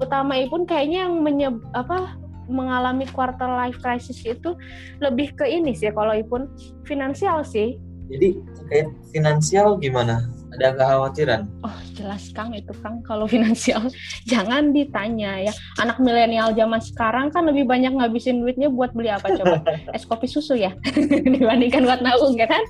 utama 0.00 0.38
pun 0.48 0.64
kayaknya 0.64 1.08
yang 1.08 1.20
menyeb, 1.20 1.56
apa 1.76 2.16
mengalami 2.50 3.06
quarter 3.10 3.48
life 3.48 3.78
crisis 3.80 4.20
itu 4.22 4.54
lebih 5.00 5.34
ke 5.34 5.46
ini 5.46 5.72
sih 5.72 5.90
kalau 5.90 6.14
Ipun. 6.14 6.48
Finansial 6.84 7.42
sih. 7.46 7.78
Jadi 8.12 8.36
terkait 8.58 8.88
finansial 9.14 9.80
gimana? 9.80 10.28
Ada 10.52 10.76
kekhawatiran? 10.76 11.48
Oh 11.64 11.78
jelas 11.96 12.28
Kang 12.36 12.52
itu 12.52 12.76
Kang. 12.84 13.00
Kalau 13.08 13.24
finansial 13.24 13.88
jangan 14.32 14.76
ditanya 14.76 15.48
ya. 15.48 15.52
Anak 15.80 15.96
milenial 15.96 16.52
zaman 16.52 16.76
sekarang 16.76 17.32
kan 17.32 17.48
lebih 17.48 17.64
banyak 17.64 17.96
ngabisin 17.96 18.44
duitnya 18.44 18.68
buat 18.68 18.92
beli 18.92 19.08
apa 19.08 19.32
coba? 19.32 19.64
Es 19.96 20.04
kopi 20.04 20.28
susu 20.28 20.52
ya? 20.60 20.76
Dibandingkan 21.32 21.88
buat 21.88 22.04
nabung 22.04 22.36
ya 22.36 22.44
kan? 22.44 22.60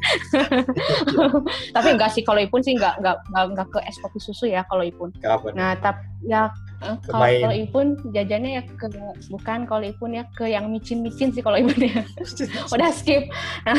Tapi 1.74 1.88
enggak 1.98 2.14
sih 2.14 2.22
kalau 2.22 2.38
Ipun 2.38 2.62
sih 2.62 2.78
enggak 2.78 3.02
enggak 3.02 3.18
enggak, 3.35 3.44
enggak 3.50 3.68
ke 3.74 3.78
es 3.82 3.98
kopi 3.98 4.18
susu 4.22 4.46
ya 4.46 4.62
kalau 4.70 4.87
Ipun. 4.87 5.11
Nah 5.58 5.74
tapi 5.74 6.06
ya 6.22 6.54
kalau 7.06 7.26
kalau 7.30 7.54
Ipun 7.54 7.86
jajannya 8.10 8.50
ya 8.58 8.62
ke 8.66 8.86
bukan 9.30 9.58
kalau 9.64 9.82
Ipun 9.86 10.18
ya 10.18 10.24
ke 10.34 10.50
yang 10.50 10.68
micin-micin 10.68 11.30
sih 11.30 11.42
kalau 11.42 11.58
Ipun 11.58 11.78
ya 11.78 12.02
udah 12.74 12.90
skip. 12.90 13.30
Nah, 13.62 13.78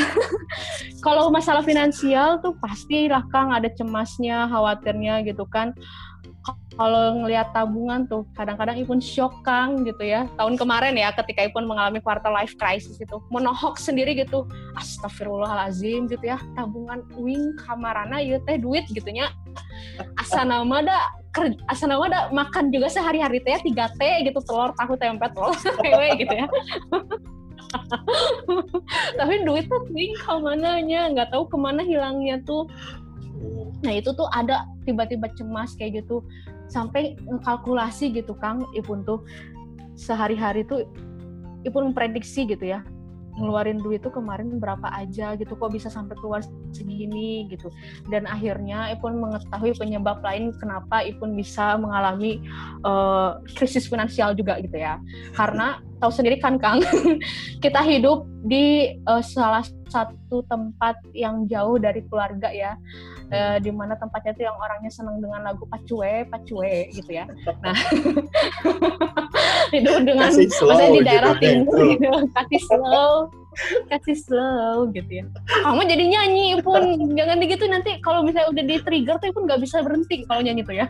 kalau 1.03 1.27
masalah 1.29 1.61
finansial 1.61 2.39
tuh 2.39 2.55
pastilah 2.57 3.27
Kang 3.29 3.51
ada 3.51 3.67
cemasnya, 3.67 4.47
khawatirnya 4.47 5.23
gitu 5.27 5.43
kan. 5.47 5.75
Kalau 6.73 7.21
ngelihat 7.21 7.53
tabungan 7.53 8.09
tuh 8.09 8.25
kadang-kadang 8.33 8.81
Ipun 8.81 8.97
shock 8.97 9.45
Kang 9.45 9.85
gitu 9.85 10.01
ya. 10.01 10.25
Tahun 10.35 10.57
kemarin 10.57 10.97
ya 10.97 11.13
ketika 11.13 11.45
Ipun 11.45 11.69
mengalami 11.69 12.01
quarter 12.01 12.33
life 12.33 12.57
crisis 12.57 12.97
itu 12.97 13.21
menohok 13.29 13.77
sendiri 13.77 14.17
gitu. 14.17 14.49
Astagfirullahalazim 14.73 16.09
gitu 16.09 16.33
ya. 16.33 16.41
Tabungan 16.57 17.05
wing 17.13 17.53
kamarana 17.61 18.17
ya 18.19 18.41
teh 18.43 18.57
duit 18.57 18.89
gitu 18.89 19.05
nya. 19.13 19.29
Asa 20.17 20.41
nama 20.41 20.81
da 20.81 20.97
ker- 21.29 21.61
asa 21.69 21.85
nama 21.85 22.09
da 22.09 22.19
makan 22.33 22.73
juga 22.73 22.89
sehari-hari 22.89 23.37
teh 23.45 23.69
3 23.69 23.93
T 23.93 24.01
gitu 24.33 24.39
telur 24.41 24.73
tahu 24.73 24.97
tempe 24.97 25.29
telur 25.29 25.53
wewe 25.85 26.09
gitu 26.17 26.33
ya. 26.33 26.49
tapi 29.19 29.33
duit 29.45 29.65
tuh 29.65 29.83
wing 29.89 30.13
ke 30.13 30.33
mananya 30.41 31.09
nggak 31.09 31.33
tahu 31.33 31.49
ke 31.49 31.57
mana 31.57 31.81
hilangnya 31.81 32.37
tuh 32.45 32.69
nah 33.83 33.93
itu 33.93 34.15
tuh 34.15 34.27
ada 34.31 34.67
tiba-tiba 34.87 35.27
cemas 35.35 35.75
kayak 35.75 36.03
gitu. 36.03 36.23
Sampai 36.71 37.19
ngekalkulasi 37.27 38.15
gitu 38.15 38.33
Kang 38.39 38.63
Ipun 38.73 39.03
tuh. 39.03 39.21
Sehari-hari 39.93 40.65
tuh 40.65 40.87
Ipun 41.63 41.91
memprediksi 41.91 42.43
gitu 42.47 42.63
ya 42.63 42.83
ngeluarin 43.33 43.81
duit 43.81 44.05
tuh 44.05 44.13
kemarin 44.13 44.61
berapa 44.61 44.85
aja 44.93 45.33
gitu 45.33 45.57
kok 45.57 45.73
bisa 45.73 45.89
sampai 45.89 46.13
keluar 46.21 46.45
segini 46.69 47.49
gitu. 47.49 47.73
Dan 48.09 48.29
akhirnya 48.29 48.93
Ipun 48.93 49.17
mengetahui 49.17 49.73
penyebab 49.77 50.21
lain 50.21 50.53
kenapa 50.61 51.01
Ipun 51.01 51.33
bisa 51.33 51.77
mengalami 51.81 52.41
eh, 52.85 53.31
krisis 53.57 53.89
finansial 53.89 54.37
juga 54.37 54.61
gitu 54.61 54.77
ya. 54.77 55.01
Karena 55.33 55.81
tahu 56.03 56.11
sendiri 56.11 56.35
kan 56.43 56.59
Kang? 56.59 56.83
Kita 57.63 57.79
hidup 57.87 58.27
di 58.43 58.99
eh, 58.99 59.23
salah 59.23 59.63
satu 59.87 60.43
tempat 60.51 60.99
yang 61.15 61.47
jauh 61.47 61.79
dari 61.79 62.03
keluarga 62.11 62.51
ya. 62.51 62.75
Eh, 63.33 63.57
di 63.63 63.71
mana 63.73 63.97
tempatnya 63.97 64.35
tuh 64.35 64.45
yang 64.45 64.57
orangnya 64.59 64.91
senang 64.93 65.17
dengan 65.17 65.41
lagu 65.41 65.65
pacue 65.65 66.27
pacue 66.27 66.91
gitu 66.91 67.07
ya. 67.07 67.25
Nah 67.65 67.73
hidup 69.73 70.05
dengan 70.05 70.29
Kasih 70.29 70.53
slow 70.53 70.69
maksudnya 70.69 70.93
di 70.93 71.01
daerah 71.01 71.33
gitu, 71.33 71.41
timur 71.41 71.81
gitu 71.97 72.09
kasih 72.35 72.61
slow 72.69 73.13
kasih 73.89 74.17
slow 74.17 74.89
gitu 74.93 75.11
ya. 75.23 75.25
Kamu 75.65 75.81
jadi 75.85 76.05
nyanyi 76.09 76.61
pun. 76.61 77.13
Jangan 77.13 77.37
begitu 77.41 77.65
nanti 77.69 77.97
kalau 78.05 78.21
misalnya 78.21 78.53
udah 78.53 78.63
di 78.69 78.75
trigger 78.81 79.17
tuh 79.17 79.33
pun 79.33 79.49
nggak 79.49 79.61
bisa 79.61 79.81
berhenti 79.81 80.25
kalau 80.29 80.41
nyanyi 80.45 80.61
tuh 80.65 80.75
ya. 80.77 80.85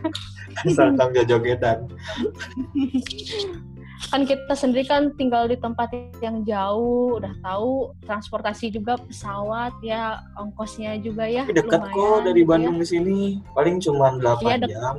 Asal 0.64 0.96
kamu 0.96 1.24
jogetan. 1.24 1.88
kan 4.04 4.22
kita 4.22 4.52
sendiri 4.52 4.84
kan 4.84 5.10
tinggal 5.14 5.44
di 5.44 5.56
tempat 5.56 5.90
yang 6.18 6.42
jauh 6.42 7.18
udah 7.18 7.34
tahu 7.40 7.70
transportasi 8.02 8.70
juga 8.70 8.94
pesawat 8.96 9.74
ya 9.80 10.02
ongkosnya 10.34 10.96
juga 10.98 11.24
ya 11.24 11.42
Tapi 11.42 11.56
dekat 11.56 11.80
kok 11.82 11.94
lumayan 11.94 12.22
dari 12.22 12.34
gitu 12.34 12.44
ya. 12.44 12.50
Bandung 12.50 12.76
ke 12.78 12.86
sini. 12.86 13.20
Paling 13.50 13.76
cuma 13.78 14.06
8 14.14 14.40
Iya, 14.40 14.56
dek- 14.58 14.70
jam. 14.70 14.96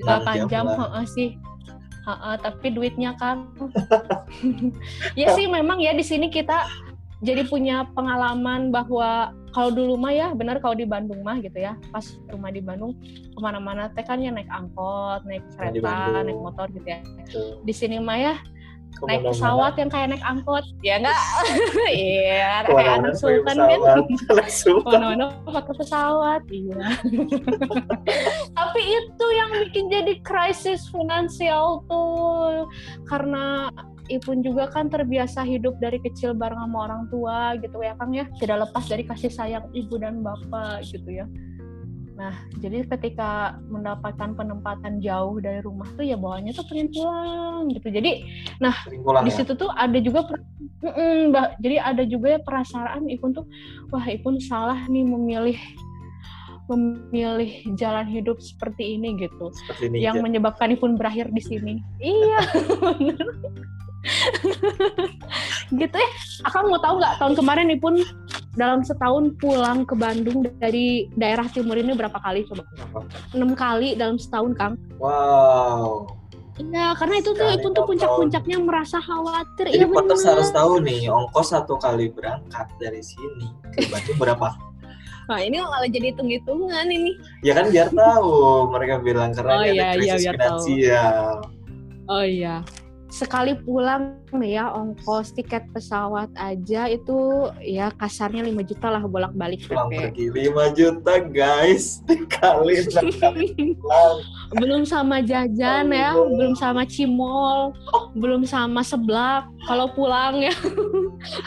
8 0.00 0.34
6 0.44 0.50
jam, 0.50 0.64
lah. 0.66 1.04
sih. 1.06 1.28
Heeh, 2.04 2.34
tapi 2.36 2.66
duitnya 2.68 3.10
kan. 3.16 3.48
ya 5.20 5.32
sih 5.32 5.46
memang 5.46 5.78
ya 5.78 5.92
di 5.92 6.02
sini 6.02 6.28
kita 6.28 6.66
jadi 7.24 7.42
punya 7.48 7.88
pengalaman 7.96 8.68
bahwa 8.68 9.32
kalau 9.56 9.70
dulu 9.72 9.96
mah 9.96 10.12
ya 10.12 10.28
benar 10.36 10.60
kalau 10.60 10.76
di 10.76 10.84
Bandung 10.84 11.24
mah 11.24 11.40
gitu 11.40 11.56
ya 11.56 11.78
pas 11.88 12.04
rumah 12.28 12.52
di 12.52 12.60
Bandung 12.60 12.92
ke 13.32 13.40
mana-mana 13.40 13.88
teh 13.90 14.04
kan 14.04 14.20
ya 14.20 14.28
naik 14.28 14.50
angkot 14.52 15.24
naik 15.24 15.42
kereta 15.56 16.20
naik 16.20 16.36
motor 16.36 16.68
gitu 16.76 16.84
ya. 16.84 17.00
Di 17.64 17.72
sini 17.72 17.96
mah 18.02 18.18
ya 18.20 18.34
naik 19.02 19.26
pesawat 19.26 19.74
yang 19.74 19.90
kayak 19.90 20.14
naik 20.14 20.24
angkot 20.26 20.64
ya 20.84 21.02
enggak? 21.02 21.18
Iya 21.90 22.66
kayak 22.66 22.96
Ke 23.18 23.42
mana-mana 23.42 23.86
anak 24.38 24.50
sultan 24.50 24.90
kan. 24.90 25.00
Mana-mana 25.00 25.26
pakai 25.48 25.74
pesawat 25.78 26.42
iya. 26.50 26.84
Tapi 28.58 28.80
itu 28.82 29.26
yang 29.34 29.50
bikin 29.66 29.86
jadi 29.90 30.14
krisis 30.22 30.86
finansial 30.90 31.82
tuh 31.90 32.66
karena 33.08 33.70
Ipun 34.12 34.44
juga 34.44 34.68
kan 34.68 34.92
terbiasa 34.92 35.40
hidup 35.48 35.80
dari 35.80 35.96
kecil 35.96 36.36
bareng 36.36 36.60
sama 36.60 36.78
orang 36.92 37.02
tua 37.08 37.56
gitu 37.56 37.80
ya 37.80 37.96
Kang 37.96 38.12
ya 38.12 38.28
tidak 38.36 38.68
lepas 38.68 38.84
dari 38.84 39.02
kasih 39.08 39.32
sayang 39.32 39.64
ibu 39.72 39.96
dan 39.96 40.20
bapak 40.20 40.84
gitu 40.84 41.08
ya 41.08 41.26
nah 42.14 42.30
jadi 42.62 42.86
ketika 42.86 43.58
mendapatkan 43.66 44.38
penempatan 44.38 45.02
jauh 45.02 45.42
dari 45.42 45.58
rumah 45.66 45.88
tuh 45.98 46.06
ya 46.06 46.14
bawahnya 46.14 46.54
tuh 46.54 46.62
pengen 46.70 46.86
pulang 46.94 47.66
gitu 47.74 47.90
jadi 47.90 48.22
pulang 49.02 49.26
di 49.26 49.34
ya. 49.34 49.36
situ 49.42 49.52
tuh 49.58 49.66
ada 49.74 49.98
juga 49.98 50.22
per- 50.22 50.46
Mm-mm, 50.84 51.32
Mbak. 51.34 51.48
jadi 51.64 51.76
ada 51.80 52.02
juga 52.06 52.38
ya 52.38 52.40
perasaan 52.44 53.08
Ipun 53.10 53.34
tuh 53.34 53.48
wah 53.90 54.04
Ipun 54.06 54.38
salah 54.38 54.84
nih 54.86 55.02
memilih 55.02 55.58
memilih 56.70 57.76
jalan 57.76 58.08
hidup 58.08 58.40
seperti 58.40 58.96
ini 58.96 59.16
gitu 59.20 59.52
Seperti 59.52 59.92
ini. 59.92 60.04
yang 60.04 60.20
menyebabkan 60.22 60.70
Ipun 60.72 60.94
berakhir 60.96 61.28
di 61.34 61.42
sini 61.42 61.74
iya. 61.98 62.40
gitu 65.80 65.96
ya 65.96 66.10
akang 66.44 66.68
mau 66.68 66.78
tahu 66.78 67.00
nggak 67.00 67.14
tahun 67.18 67.34
kemarin 67.34 67.72
Ipun 67.72 67.94
dalam 68.54 68.84
setahun 68.84 69.34
pulang 69.40 69.82
ke 69.82 69.94
Bandung 69.94 70.46
dari 70.60 71.10
daerah 71.16 71.48
timur 71.48 71.74
ini 71.74 71.90
berapa 71.92 72.14
kali 72.16 72.46
coba 72.46 72.62
enam 73.34 73.52
kali 73.52 73.98
dalam 73.98 74.16
setahun 74.16 74.52
Kang 74.54 74.74
Wow. 74.98 76.06
Iya, 76.54 76.94
karena 76.94 77.18
itu 77.18 77.34
tuh 77.34 77.50
Ipun 77.50 77.74
tuh 77.74 77.82
puncak-puncaknya 77.82 78.62
merasa 78.62 79.02
khawatir. 79.02 79.74
Jadi 79.74 79.74
Iya 79.74 79.90
Potters 79.90 80.22
bener. 80.22 80.32
harus 80.38 80.48
tahu 80.54 80.72
nih, 80.86 81.10
ongkos 81.10 81.50
satu 81.50 81.74
kali 81.82 82.14
berangkat 82.14 82.70
dari 82.78 83.02
sini 83.02 83.50
ke 83.74 83.90
Bandung 83.90 84.14
berapa? 84.22 84.54
Nah, 85.26 85.40
ini 85.42 85.58
malah 85.58 85.90
jadi 85.90 86.14
hitung-hitungan 86.14 86.86
ini. 86.86 87.18
Ya 87.42 87.58
kan 87.58 87.74
biar 87.74 87.90
tahu 87.90 88.70
mereka 88.70 89.02
bilang 89.02 89.34
karena 89.34 89.50
Oh, 89.50 89.64
ini 89.66 89.74
iya, 89.74 89.82
ada 89.82 89.82
iya, 89.82 89.90
krisis 90.14 90.22
tahu. 90.22 90.30
finansial. 90.30 91.16
Oh 92.06 92.22
iya. 92.22 92.56
Sekali 93.14 93.54
pulang 93.62 94.26
nih 94.34 94.58
ya 94.58 94.74
ongkos 94.74 95.30
tiket 95.38 95.70
pesawat 95.70 96.34
aja 96.34 96.90
itu 96.90 97.46
ya 97.62 97.94
kasarnya 97.94 98.42
5 98.42 98.58
juta 98.66 98.90
lah 98.90 99.06
bolak-balik 99.06 99.70
Pulang 99.70 99.86
pergi 99.94 100.34
5 100.34 100.74
juta 100.74 101.22
guys 101.22 102.02
dikali 102.10 102.82
enam 102.82 103.06
kali 103.22 103.46
pulang. 103.78 104.16
belum 104.58 104.82
sama 104.82 105.22
jajan 105.22 105.94
ya, 105.94 106.18
Allah. 106.18 106.26
belum 106.26 106.52
sama 106.58 106.82
cimol, 106.90 107.70
belum 108.18 108.42
sama 108.42 108.82
seblak 108.82 109.46
kalau 109.70 109.86
pulang 109.94 110.42
ya. 110.42 110.54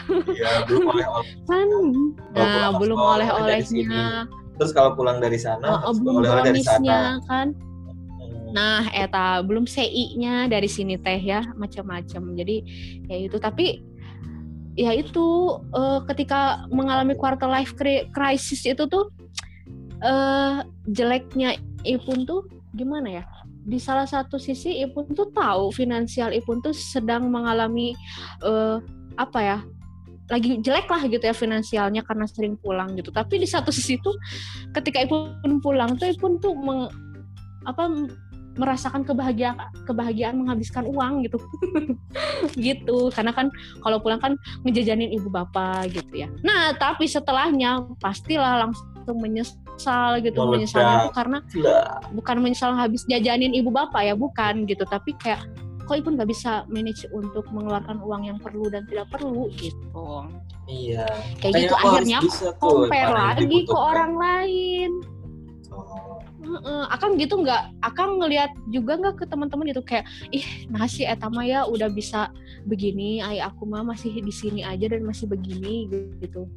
Iya, 0.08 0.64
belum 0.64 0.88
oleh-oleh. 0.88 1.28
kan 1.44 1.68
nah 2.32 2.72
belum 2.80 2.96
oleh-olehnya 2.96 4.24
Terus 4.58 4.74
kalau 4.74 4.98
pulang 4.98 5.22
dari 5.22 5.38
sana, 5.38 5.86
oh, 5.86 5.92
oh, 5.92 5.94
belum 5.94 6.18
oleh-oleh 6.18 6.50
dari 6.50 6.62
sana. 6.66 7.22
kan. 7.30 7.54
Nah, 8.52 8.88
eta 8.96 9.44
belum 9.44 9.68
CI-nya 9.68 10.48
dari 10.48 10.66
sini 10.70 10.96
teh 10.96 11.20
ya, 11.20 11.44
macam-macam. 11.56 12.22
Jadi 12.36 12.56
ya 13.08 13.16
itu 13.16 13.36
tapi 13.36 13.84
ya 14.78 14.94
itu 14.94 15.58
eh, 15.74 16.00
ketika 16.06 16.64
mengalami 16.70 17.18
quarter 17.18 17.50
life 17.50 17.74
cri- 17.74 18.06
crisis 18.14 18.62
itu 18.64 18.86
tuh 18.86 19.10
eh 19.98 20.62
jeleknya 20.86 21.58
Ipun 21.82 22.22
tuh 22.26 22.46
gimana 22.74 23.22
ya? 23.22 23.24
Di 23.68 23.76
salah 23.82 24.06
satu 24.06 24.38
sisi 24.38 24.80
Ipun 24.80 25.12
tuh 25.12 25.28
tahu 25.34 25.74
finansial 25.74 26.30
Ipun 26.30 26.62
tuh 26.62 26.72
sedang 26.72 27.26
mengalami 27.28 27.92
eh 28.44 28.78
apa 29.18 29.40
ya? 29.42 29.58
lagi 30.28 30.60
jelek 30.60 30.92
lah 30.92 31.08
gitu 31.08 31.24
ya 31.24 31.32
finansialnya 31.32 32.04
karena 32.04 32.28
sering 32.28 32.60
pulang 32.60 32.92
gitu. 33.00 33.08
Tapi 33.08 33.40
di 33.40 33.48
satu 33.48 33.72
sisi 33.72 33.96
tuh 33.96 34.12
ketika 34.76 35.00
Ipun 35.00 35.58
pulang 35.64 35.96
tuh 35.96 36.04
Ipun 36.04 36.36
tuh 36.36 36.52
meng- 36.52 36.92
apa 37.64 37.88
merasakan 38.58 39.06
kebahagiaan 39.06 39.56
kebahagiaan 39.86 40.34
menghabiskan 40.36 40.84
uang 40.90 41.24
gitu. 41.24 41.38
Gitu 42.58 42.98
karena 43.14 43.30
kan 43.30 43.46
kalau 43.80 44.02
pulang 44.02 44.18
kan 44.18 44.34
ngejajanin 44.66 45.14
ibu 45.14 45.30
bapak 45.30 45.90
gitu 45.94 46.26
ya. 46.26 46.28
Nah 46.42 46.74
tapi 46.74 47.06
setelahnya 47.06 47.86
pastilah 48.02 48.66
langsung 48.66 49.18
menyesal 49.18 50.18
gitu 50.20 50.42
Meledak. 50.42 50.52
menyesalnya 50.52 50.96
tuh 51.06 51.14
karena 51.14 51.38
Lah, 51.62 52.02
bukan 52.12 52.36
menyesal 52.42 52.74
habis 52.74 53.06
jajanin 53.06 53.54
ibu 53.54 53.70
bapak 53.70 54.02
ya 54.10 54.14
bukan 54.18 54.66
gitu. 54.66 54.82
Tapi 54.84 55.14
kayak 55.16 55.46
kok 55.88 55.96
ibu 55.96 56.08
nggak 56.12 56.28
bisa 56.28 56.68
manage 56.68 57.08
untuk 57.14 57.48
mengeluarkan 57.48 58.02
uang 58.04 58.22
yang 58.28 58.38
perlu 58.42 58.68
dan 58.68 58.84
tidak 58.90 59.08
perlu 59.08 59.48
gitu. 59.56 60.28
Iya. 60.68 61.08
kayak 61.40 61.64
gitu 61.64 61.74
aku 61.80 61.86
harus 61.88 62.04
akhirnya 62.12 62.20
compare 62.60 63.12
lagi 63.16 63.58
ke 63.64 63.72
orang 63.72 64.12
lain 64.20 64.90
Akang 66.88 67.20
gitu 67.20 67.40
nggak 67.44 67.62
akang 67.84 68.18
ngelihat 68.18 68.50
juga 68.72 68.96
nggak 68.96 69.14
ke 69.20 69.24
teman-teman 69.28 69.70
itu 69.70 69.82
kayak 69.84 70.04
ih 70.32 70.44
nasi 70.72 71.04
etama 71.04 71.44
ya 71.44 71.68
udah 71.68 71.92
bisa 71.92 72.32
begini 72.64 73.20
ay 73.20 73.38
aku 73.44 73.68
mah 73.68 73.84
masih 73.84 74.16
di 74.18 74.32
sini 74.32 74.64
aja 74.64 74.88
dan 74.88 75.04
masih 75.04 75.28
begini 75.28 75.88
gitu 76.20 76.48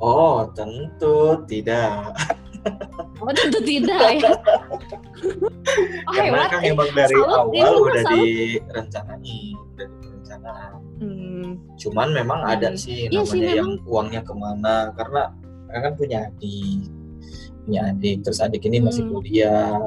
Oh, 0.00 0.48
tentu 0.56 1.36
tidak. 1.44 2.16
oh 3.20 3.32
tentu 3.36 3.60
tidak 3.60 4.16
ya 4.16 4.32
oh 6.08 6.12
Karena 6.12 6.40
hebat 6.40 6.48
kan 6.48 6.60
eh. 6.64 6.72
emang 6.72 6.88
dari 6.96 7.16
salut, 7.20 7.28
awal 7.36 7.52
mah 7.52 7.72
udah 7.84 8.04
direncanain, 8.16 9.56
udah 9.76 9.88
direncanain. 10.00 10.80
Hmm, 11.00 11.48
Cuman 11.76 12.08
memang 12.16 12.40
ada 12.44 12.72
Hmm. 12.72 12.80
sih 12.80 13.08
Iya 13.12 13.24
namanya 13.24 13.32
sih, 13.32 13.58
yang 13.60 13.70
uangnya 13.84 14.20
ke 14.24 14.32
mana 14.32 14.92
karena 14.96 15.22
kan 15.70 15.92
punya 15.96 16.18
adik, 16.32 16.80
punya 17.66 17.92
adik 17.92 18.24
terus 18.24 18.40
adik 18.40 18.64
ini 18.66 18.80
masih 18.82 19.04
Hmm. 19.06 19.12
kuliah, 19.18 19.78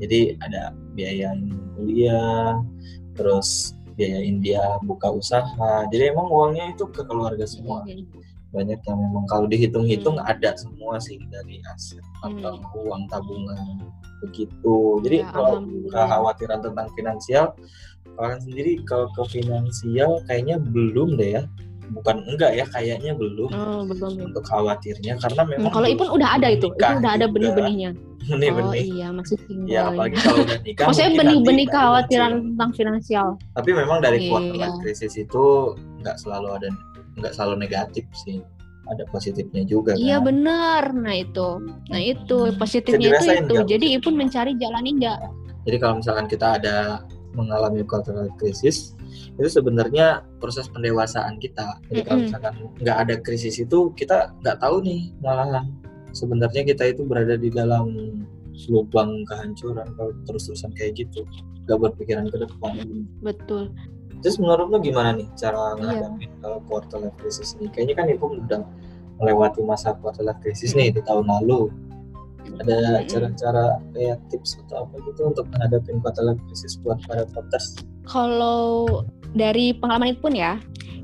jadi 0.00 0.20
ada 0.44 0.62
biayain 0.92 1.52
kuliah, 1.76 2.60
terus 3.16 3.72
biayain 3.96 4.44
dia 4.44 4.62
buka 4.84 5.08
usaha. 5.08 5.88
Jadi 5.88 6.12
emang 6.12 6.28
uangnya 6.28 6.76
itu 6.76 6.84
ke 6.92 7.00
keluarga 7.04 7.48
semua. 7.48 7.86
Banyak 8.54 8.80
yang 8.84 8.98
memang 9.00 9.24
kalau 9.28 9.46
dihitung-hitung 9.50 10.16
Hmm. 10.20 10.30
ada 10.32 10.56
semua 10.56 11.00
sih 11.00 11.18
dari 11.32 11.60
aset 11.72 12.04
atau 12.24 12.60
Hmm. 12.60 12.80
uang 12.86 13.02
tabungan 13.08 13.80
begitu. 14.24 15.00
Jadi 15.04 15.18
Ya, 15.24 15.28
kalau 15.32 15.64
kekhawatiran 15.92 16.60
tentang 16.64 16.88
finansial, 16.96 17.52
kalian 18.16 18.40
sendiri 18.40 18.72
kalau 18.88 19.12
ke 19.12 19.22
finansial 19.28 20.24
kayaknya 20.24 20.56
belum 20.56 21.20
deh 21.20 21.36
ya. 21.36 21.42
Bukan 21.92 22.16
enggak 22.26 22.52
ya, 22.52 22.64
kayaknya 22.66 23.12
belum 23.14 23.50
oh 23.50 23.82
belum 23.84 24.12
ya. 24.16 24.22
untuk 24.26 24.42
khawatirnya 24.42 25.14
karena 25.18 25.42
Hmm, 25.42 25.50
memang 25.54 25.70
kalau 25.70 25.86
Ipun 25.86 26.08
udah 26.10 26.28
ada 26.34 26.48
itu, 26.50 26.66
itu 26.68 26.82
udah 26.82 27.10
ada 27.14 27.26
juga. 27.26 27.34
benih-benihnya. 27.38 27.90
benih-benih. 28.30 28.82
Oh 28.82 28.94
iya, 28.96 29.08
masih 29.10 29.36
single. 29.46 29.70
Ya 29.70 29.80
apalagi 29.86 30.16
kalau 30.18 30.38
udah 30.42 30.58
nikah. 30.60 30.84
Maksudnya 30.90 31.12
benih-benih 31.14 31.66
kekhawatiran 31.68 32.30
muncul. 32.32 32.46
tentang 32.50 32.70
finansial. 32.74 33.26
Tapi 33.54 33.70
memang 33.70 33.98
dari 34.00 34.18
Iya. 34.18 34.28
quarter 34.28 34.54
life 34.56 34.78
crisis 34.80 35.14
itu 35.14 35.44
nggak 36.02 36.16
selalu 36.18 36.48
ada 36.52 36.68
nggak 37.16 37.32
selalu 37.32 37.54
negatif 37.58 38.04
sih. 38.14 38.42
Ada 38.86 39.02
positifnya 39.10 39.62
juga 39.62 39.94
Iya 39.94 40.18
kan. 40.18 40.30
benar. 40.30 40.82
Nah 40.92 41.14
itu, 41.14 41.48
nah 41.86 41.98
itu 41.98 42.38
Hmm. 42.44 42.54
positifnya 42.54 43.08
itu 43.14 43.26
itu. 43.36 43.54
Jadi? 43.66 43.86
Ipun 43.94 44.14
mencari 44.14 44.54
jalan 44.54 44.82
ninja. 44.82 45.18
Jadi 45.66 45.76
kalau 45.76 45.98
misalkan 45.98 46.26
kita 46.26 46.62
ada 46.62 47.02
mengalami 47.36 47.84
life 47.84 48.36
crisis, 48.40 48.96
itu 49.36 49.48
sebenarnya 49.48 50.24
proses 50.40 50.66
pendewasaan 50.72 51.36
kita. 51.36 51.78
Jadi 51.92 52.00
kalau 52.08 52.20
misalkan 52.24 52.54
nggak 52.80 52.96
ada 53.06 53.14
krisis 53.20 53.60
itu, 53.60 53.92
kita 53.94 54.32
nggak 54.40 54.58
tahu 54.64 54.80
nih 54.82 55.12
malahan 55.20 55.68
sebenarnya 56.16 56.64
kita 56.64 56.96
itu 56.96 57.04
berada 57.04 57.36
di 57.36 57.52
dalam 57.52 57.92
lubang 58.72 59.20
kehancuran 59.28 59.84
kalau 60.00 60.16
terus-terusan 60.24 60.72
kayak 60.72 60.96
gitu, 61.04 61.28
nggak 61.68 61.78
berpikiran 61.78 62.26
ke 62.32 62.40
depan. 62.40 62.72
Betul. 63.20 63.68
Terus 64.24 64.40
menurut 64.40 64.72
lo 64.72 64.78
gimana 64.80 65.12
nih 65.12 65.28
cara 65.36 65.76
Iya. 65.76 66.08
menghadapi 66.08 66.24
uh, 66.40 66.60
quarter 66.64 67.04
life 67.04 67.16
crisis 67.20 67.52
ini? 67.60 67.68
Kayaknya 67.68 67.94
kan 68.00 68.06
Ibu 68.16 68.24
udah 68.48 68.62
melewati 69.20 69.60
masa 69.60 69.92
quarter 70.00 70.24
life 70.24 70.40
crisis 70.40 70.72
nih 70.72 70.88
di 70.88 71.04
tahun 71.04 71.28
lalu. 71.28 71.68
Ada 72.62 73.04
cara-cara 73.08 73.64
kayak 73.92 74.18
tips 74.32 74.56
atau 74.66 74.86
apa 74.86 74.94
gitu 75.04 75.20
untuk 75.28 75.46
menghadapi 75.52 75.90
life 76.00 76.42
crisis 76.48 76.78
buat 76.80 76.98
para 77.04 77.28
voters? 77.34 77.76
Kalau 78.06 78.86
dari 79.36 79.76
pengalaman 79.76 80.14
itu 80.16 80.20
pun 80.22 80.34
ya, 80.34 80.56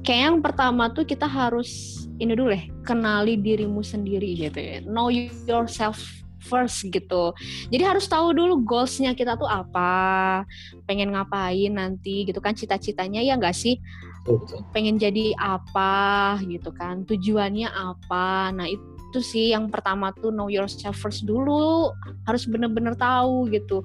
kayak 0.07 0.21
yang 0.33 0.39
pertama 0.41 0.89
tuh 0.95 1.05
kita 1.05 1.27
harus 1.29 2.03
ini 2.23 2.33
dulu 2.33 2.55
deh, 2.55 2.65
kenali 2.87 3.37
dirimu 3.37 3.83
sendiri 3.83 4.39
gitu 4.39 4.59
ya. 4.59 4.79
Know 4.87 5.11
yourself 5.11 5.99
first 6.43 6.83
gitu. 6.91 7.35
Jadi 7.71 7.83
harus 7.87 8.11
tahu 8.11 8.35
dulu 8.35 8.63
goalsnya 8.67 9.15
kita 9.15 9.39
tuh 9.39 9.47
apa, 9.47 10.43
pengen 10.87 11.15
ngapain 11.15 11.71
nanti 11.71 12.27
gitu 12.27 12.43
kan 12.43 12.55
cita-citanya 12.55 13.23
ya 13.23 13.39
nggak 13.39 13.55
sih? 13.55 13.79
Betul. 14.23 14.63
pengen 14.71 15.03
jadi 15.03 15.35
apa 15.35 16.39
gitu 16.47 16.71
kan 16.71 17.03
tujuannya 17.03 17.67
apa 17.67 18.55
nah 18.55 18.71
itu 18.71 18.92
sih 19.21 19.53
yang 19.53 19.69
pertama 19.69 20.15
tuh 20.17 20.33
know 20.33 20.49
yourself 20.49 20.97
first 20.97 21.27
dulu 21.29 21.93
harus 22.25 22.47
bener-bener 22.49 22.97
tahu 22.97 23.51
gitu 23.53 23.85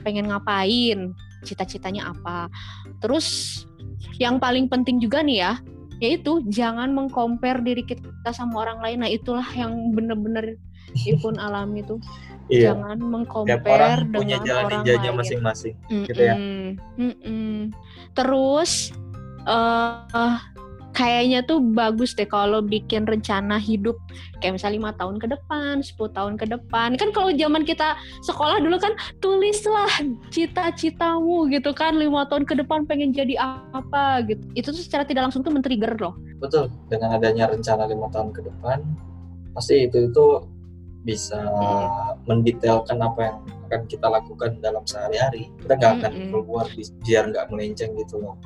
pengen 0.00 0.30
ngapain 0.32 1.12
cita-citanya 1.42 2.14
apa 2.14 2.48
terus 3.02 3.60
yang 4.16 4.38
paling 4.38 4.70
penting 4.70 5.02
juga 5.02 5.20
nih 5.20 5.44
ya 5.44 5.52
yaitu 6.02 6.42
jangan 6.50 6.90
mengcompare 6.90 7.62
diri 7.62 7.86
kita 7.86 8.30
sama 8.34 8.66
orang 8.66 8.78
lain 8.82 8.98
nah 9.06 9.10
itulah 9.10 9.46
yang 9.54 9.92
bener-bener 9.94 10.56
Ipun 11.08 11.40
alami 11.40 11.80
tuh 11.86 12.00
Iya. 12.50 12.74
jangan 12.74 12.98
mengcompare 13.00 13.64
orang 13.64 14.12
punya 14.12 14.36
dengan 14.42 14.44
jalan 14.44 14.64
orang 14.66 14.72
ninjanya 14.82 15.10
masing-masing. 15.14 15.74
gitu 15.88 16.20
ya. 16.20 16.34
Mm-mm, 16.36 16.68
mm-mm. 16.98 17.54
Terus 18.12 18.92
eh 19.42 20.38
kayaknya 20.92 21.40
tuh 21.44 21.58
bagus 21.60 22.12
deh 22.12 22.28
kalau 22.28 22.60
bikin 22.60 23.08
rencana 23.08 23.56
hidup 23.56 23.96
kayak 24.40 24.60
misalnya 24.60 24.78
lima 24.78 24.90
tahun 24.96 25.16
ke 25.18 25.26
depan, 25.32 25.80
10 25.80 25.96
tahun 26.12 26.34
ke 26.36 26.46
depan. 26.52 26.88
Kan 27.00 27.10
kalau 27.16 27.32
zaman 27.32 27.64
kita 27.64 27.96
sekolah 28.24 28.60
dulu 28.60 28.76
kan 28.76 28.92
tulislah 29.18 29.88
cita-citamu 30.28 31.48
gitu 31.48 31.72
kan 31.72 31.96
lima 31.96 32.28
tahun 32.28 32.44
ke 32.44 32.60
depan 32.60 32.84
pengen 32.84 33.10
jadi 33.16 33.40
apa 33.72 34.24
gitu. 34.28 34.44
Itu 34.52 34.68
tuh 34.76 34.82
secara 34.84 35.08
tidak 35.08 35.28
langsung 35.28 35.40
tuh 35.40 35.50
men-trigger 35.50 35.96
loh. 35.96 36.14
Betul. 36.38 36.68
Dengan 36.92 37.16
adanya 37.16 37.48
rencana 37.48 37.88
lima 37.88 38.12
tahun 38.12 38.30
ke 38.36 38.40
depan, 38.44 38.84
pasti 39.56 39.88
itu 39.88 40.12
itu 40.12 40.26
bisa 41.02 41.38
mendetailkan 42.30 42.98
apa 43.02 43.20
yang 43.26 43.38
akan 43.72 43.88
kita 43.88 44.04
lakukan 44.04 44.60
dalam 44.60 44.84
sehari-hari. 44.84 45.48
Kita 45.64 45.80
nggak 45.80 45.92
akan 45.96 46.12
Mm-mm. 46.12 46.28
keluar 46.28 46.68
bi- 46.76 46.92
biar 47.00 47.24
nggak 47.32 47.48
melenceng 47.48 47.96
gitu 47.96 48.20
loh. 48.20 48.36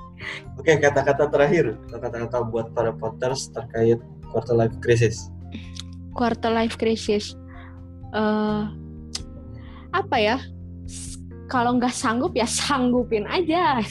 Oke, 0.54 0.78
kata-kata 0.78 1.26
terakhir, 1.26 1.74
kata-kata 1.90 2.46
buat 2.46 2.70
para 2.70 2.94
voters 2.94 3.50
terkait 3.50 3.98
quarter 4.30 4.54
life 4.54 4.78
crisis. 4.78 5.34
Quarter 6.14 6.54
life 6.54 6.78
crisis. 6.78 7.34
eh 8.14 8.62
apa 9.90 10.16
ya? 10.16 10.38
Kalau 11.46 11.74
nggak 11.78 11.90
sanggup 11.90 12.34
ya 12.38 12.46
sanggupin 12.46 13.26
aja. 13.26 13.82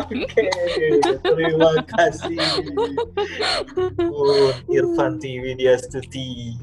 Oke, 0.00 0.44
terima 1.20 1.72
kasih. 1.84 2.40
Oh, 4.08 4.52
Irfan 4.68 5.20
TV 5.20 5.52
dia 5.56 5.76
Stuti. 5.76 6.56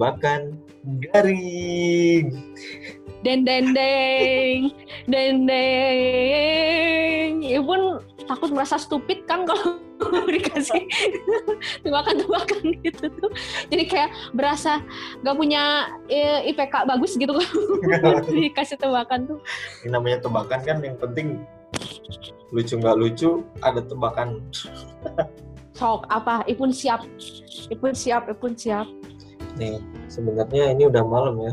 Bahkan 0.00 0.56
garing. 1.12 2.32
Den 3.20 3.44
den 3.44 3.76
deng, 3.76 4.72
den 5.04 5.44
deng. 5.44 7.44
Ibu 7.44 8.00
takut 8.24 8.48
merasa 8.48 8.80
stupid 8.80 9.28
kan 9.28 9.44
kalau 9.44 9.76
dikasih 10.32 10.88
tebakan-tebakan 11.84 12.80
gitu 12.80 13.12
tuh. 13.12 13.28
Jadi 13.68 13.84
kayak 13.84 14.08
berasa 14.32 14.80
gak 15.20 15.36
punya 15.36 15.92
eh, 16.08 16.48
IPK 16.48 16.88
bagus 16.88 17.20
gitu 17.20 17.36
kalau 17.36 18.24
dikasih 18.32 18.80
tebakan 18.80 19.28
tuh. 19.28 19.38
Ini 19.84 19.92
namanya 19.92 20.24
tebakan 20.24 20.60
kan 20.64 20.80
yang 20.80 20.96
penting 20.96 21.44
lucu 22.50 22.74
nggak 22.80 22.96
lucu 22.96 23.44
ada 23.60 23.84
tebakan. 23.84 24.40
Sok 25.76 26.08
apa? 26.08 26.40
Ipun 26.48 26.72
siap. 26.72 27.04
Ipun 27.68 27.92
siap, 27.92 28.32
Ipun 28.32 28.56
siap. 28.56 28.88
Nih, 29.58 29.82
sebenarnya 30.06 30.70
ini 30.74 30.86
udah 30.86 31.02
malam 31.02 31.34
ya 31.42 31.52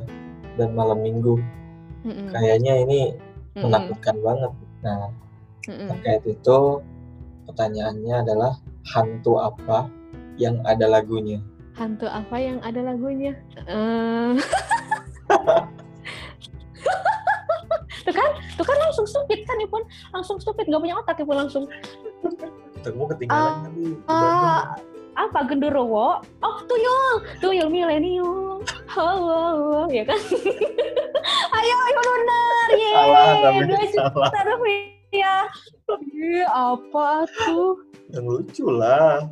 dan 0.57 0.73
malam 0.73 1.01
minggu. 1.01 1.39
Mm-mm. 2.05 2.29
Kayaknya 2.33 2.73
ini 2.85 2.99
menakutkan 3.57 4.17
banget. 4.21 4.51
Nah, 4.85 5.09
Mm-mm. 5.65 5.87
terkait 5.89 6.23
itu 6.25 6.81
pertanyaannya 7.49 8.15
adalah 8.27 8.59
hantu 8.93 9.39
apa 9.41 9.89
yang 10.37 10.61
ada 10.63 10.85
lagunya? 10.87 11.41
Hantu 11.77 12.09
apa 12.09 12.35
yang 12.41 12.57
ada 12.65 12.81
lagunya? 12.81 13.37
Eh, 13.69 14.33
tuh 18.07 18.13
kan, 18.13 18.29
tuh 18.55 18.65
kan 18.65 18.77
langsung 18.81 19.05
stupid 19.05 19.45
kan 19.45 19.57
Ipun, 19.61 19.83
langsung 20.15 20.37
stupid 20.41 20.65
gak 20.69 20.81
punya 20.81 20.95
otak 20.97 21.21
Ipun 21.21 21.37
langsung. 21.37 21.63
Kamu 22.81 23.05
ketinggalan 23.13 23.73
di 23.75 23.93
Bandung. 24.07 24.96
Apa 25.17 25.49
genderuwo? 25.49 26.21
Oh 26.45 26.57
tuyul, 26.69 27.25
tuyul 27.41 27.67
milenium. 27.67 28.61
Halo, 28.85 29.89
ya 29.89 30.05
kan? 30.05 30.17
Ayo, 31.57 31.75
ayo 31.75 31.99
benar, 31.99 32.67
ye. 32.71 32.91
Salah, 32.93 33.27
tapi 33.41 33.61
Dua 33.65 33.83
salah. 33.89 34.29
juta 34.29 34.39
rupiah. 34.45 35.43
Apa 36.47 37.09
tuh? 37.27 37.81
Yang 38.13 38.25
lucu 38.29 38.65
lah. 38.69 39.25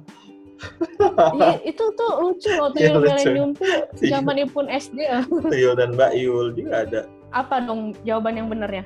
Iya, 1.38 1.62
itu 1.70 1.84
tuh 1.94 2.12
lucu 2.18 2.50
loh 2.50 2.74
Iya, 2.74 2.98
tuyul 2.98 3.02
milenium 3.06 3.50
tuh 3.54 3.70
Tuyul. 3.94 4.10
zaman 4.10 4.36
Ipun 4.42 4.66
SD 4.68 4.98
ya. 5.06 5.22
Tuyul 5.54 5.74
dan 5.78 5.94
Mbak 5.94 6.12
Yul 6.18 6.48
juga 6.58 6.74
ada. 6.84 7.02
Apa 7.30 7.62
dong 7.62 7.94
jawaban 8.02 8.42
yang 8.42 8.48
benernya? 8.50 8.84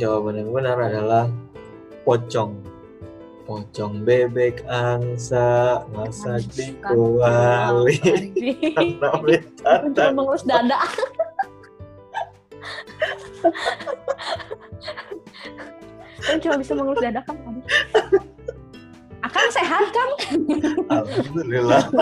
Jawaban 0.00 0.40
yang 0.40 0.50
benar 0.50 0.76
adalah 0.80 1.24
pocong. 2.02 2.56
Pocong 3.46 4.02
bebek 4.02 4.66
angsa 4.66 5.78
masak 5.94 6.42
di 6.50 6.74
kuali 6.82 7.94
karena 8.74 9.10
betata. 9.22 10.10
mengelus 10.10 10.42
dada. 10.42 10.74
kan 16.26 16.42
cuma 16.42 16.58
bisa 16.58 16.74
mengelus 16.74 16.98
dada 16.98 17.22
kan. 17.22 17.38
Akang 19.22 19.46
sehat 19.54 19.94
kan? 19.94 20.10
Alhamdulillah. 20.90 21.86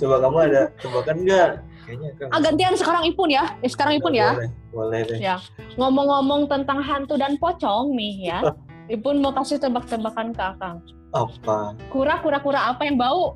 Coba 0.00 0.16
kamu 0.24 0.38
ada 0.52 0.62
tebakan 0.80 1.16
nggak? 1.22 1.50
Kayaknya 1.86 2.10
kan. 2.18 2.28
Ah, 2.34 2.40
gantian 2.42 2.74
sekarang 2.74 3.06
Ipun 3.06 3.30
ya. 3.30 3.44
Eh, 3.62 3.70
sekarang 3.70 3.94
Ipun 4.00 4.16
ya. 4.16 4.34
Boleh, 4.34 4.50
boleh 4.74 5.00
deh. 5.06 5.18
Ya. 5.22 5.36
Ngomong-ngomong 5.78 6.50
tentang 6.50 6.82
hantu 6.82 7.14
dan 7.14 7.38
pocong 7.38 7.94
nih 7.94 8.32
ya. 8.32 8.40
Ipun 8.86 9.18
mau 9.18 9.34
kasih 9.34 9.58
tebak-tebakan 9.58 10.30
ke 10.30 10.42
Akang. 10.42 10.78
Apa? 11.10 11.74
Kura 11.90 12.22
kura-kura 12.22 12.70
apa 12.70 12.86
yang 12.86 12.94
bau? 12.94 13.34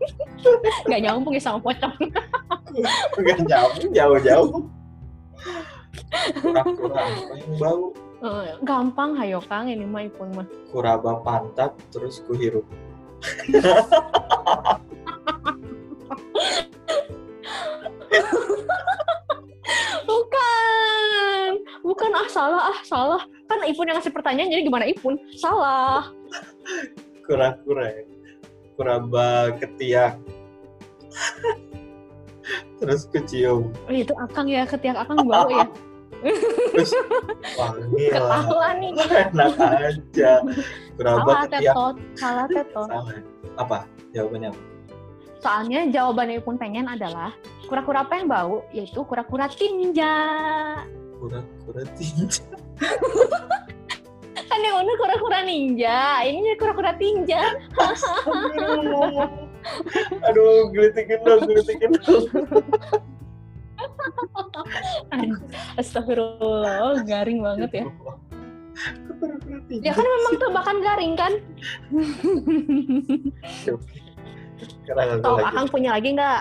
Gak 0.90 1.00
nyambung 1.00 1.32
ya 1.32 1.40
sama 1.40 1.60
pocong. 1.64 1.96
Gak 3.24 3.40
jauh, 3.48 3.72
jauh-jauh. 3.88 4.68
Kura-kura 6.44 7.08
apa 7.08 7.34
yang 7.40 7.56
bau? 7.56 7.84
Eh, 8.16 8.56
gampang 8.64 9.12
hayo 9.20 9.44
Kang 9.44 9.68
ini 9.68 9.84
mah 9.84 10.04
Ipun 10.04 10.32
mah. 10.36 10.46
Kuraba 10.72 11.20
pantat 11.24 11.72
terus 11.88 12.20
kuhirup. 12.24 12.64
Bukan. 20.06 20.55
Bukan 21.86 22.10
ah 22.10 22.26
salah 22.26 22.74
ah 22.74 22.78
salah. 22.82 23.22
Kan 23.46 23.62
Ipun 23.62 23.86
yang 23.86 23.94
ngasih 23.94 24.10
pertanyaan 24.10 24.50
jadi 24.50 24.66
gimana 24.66 24.90
Ipun? 24.90 25.14
Salah. 25.38 26.10
Kura-kura 27.22 27.94
ya. 27.94 28.02
Kuraba 28.74 29.54
ketiak. 29.62 30.18
terus 32.76 33.08
kecium. 33.08 33.72
Oh, 33.88 33.94
itu 33.94 34.12
Akang 34.20 34.50
ya 34.50 34.66
ketiak 34.66 34.98
Akang 34.98 35.22
bau 35.22 35.46
ya. 35.48 35.64
Terus 36.74 36.90
wangi 37.58 38.06
lah. 38.12 38.42
Nih. 38.76 38.92
Enak 39.30 39.54
aja. 39.56 40.32
Kuraba 40.98 41.22
Salah 41.22 41.42
ketiak. 41.46 41.74
tetot. 41.74 41.94
Salah 42.18 42.46
tetot. 42.58 42.88
Salah. 42.90 43.14
Apa? 43.56 43.78
Jawabannya 44.10 44.50
apa? 44.50 44.60
Soalnya 45.38 45.80
jawaban 45.94 46.34
Ipun 46.34 46.58
pengen 46.58 46.90
adalah 46.90 47.30
kura-kura 47.70 48.02
apa 48.02 48.18
yang 48.18 48.26
bau? 48.26 48.66
Yaitu 48.74 49.00
kura-kura 49.06 49.46
tinja. 49.46 50.12
Kura-kura 51.16 51.82
tinja. 51.96 52.44
Kan 54.46 54.62
yang 54.62 54.78
mana 54.80 54.92
kura-kura 54.96 55.38
ninja. 55.42 56.22
Ini 56.24 56.56
kura-kura 56.60 56.92
tinja. 56.96 57.56
Aduh, 60.28 60.70
gelitikin 60.70 61.18
dong, 61.26 61.40
gelitikin 61.48 61.90
dong. 62.00 62.24
Astagfirullah, 65.80 67.04
garing 67.04 67.44
banget 67.44 67.84
ya. 67.84 67.86
Ya 69.72 69.92
kan 69.96 70.04
memang 70.04 70.34
tebakan 70.36 70.76
garing 70.84 71.14
kan? 71.16 71.32
Tahu 74.86 75.36
lagi. 75.36 75.48
Akang 75.48 75.66
punya 75.68 75.90
lagi 75.96 76.08
nggak? 76.16 76.40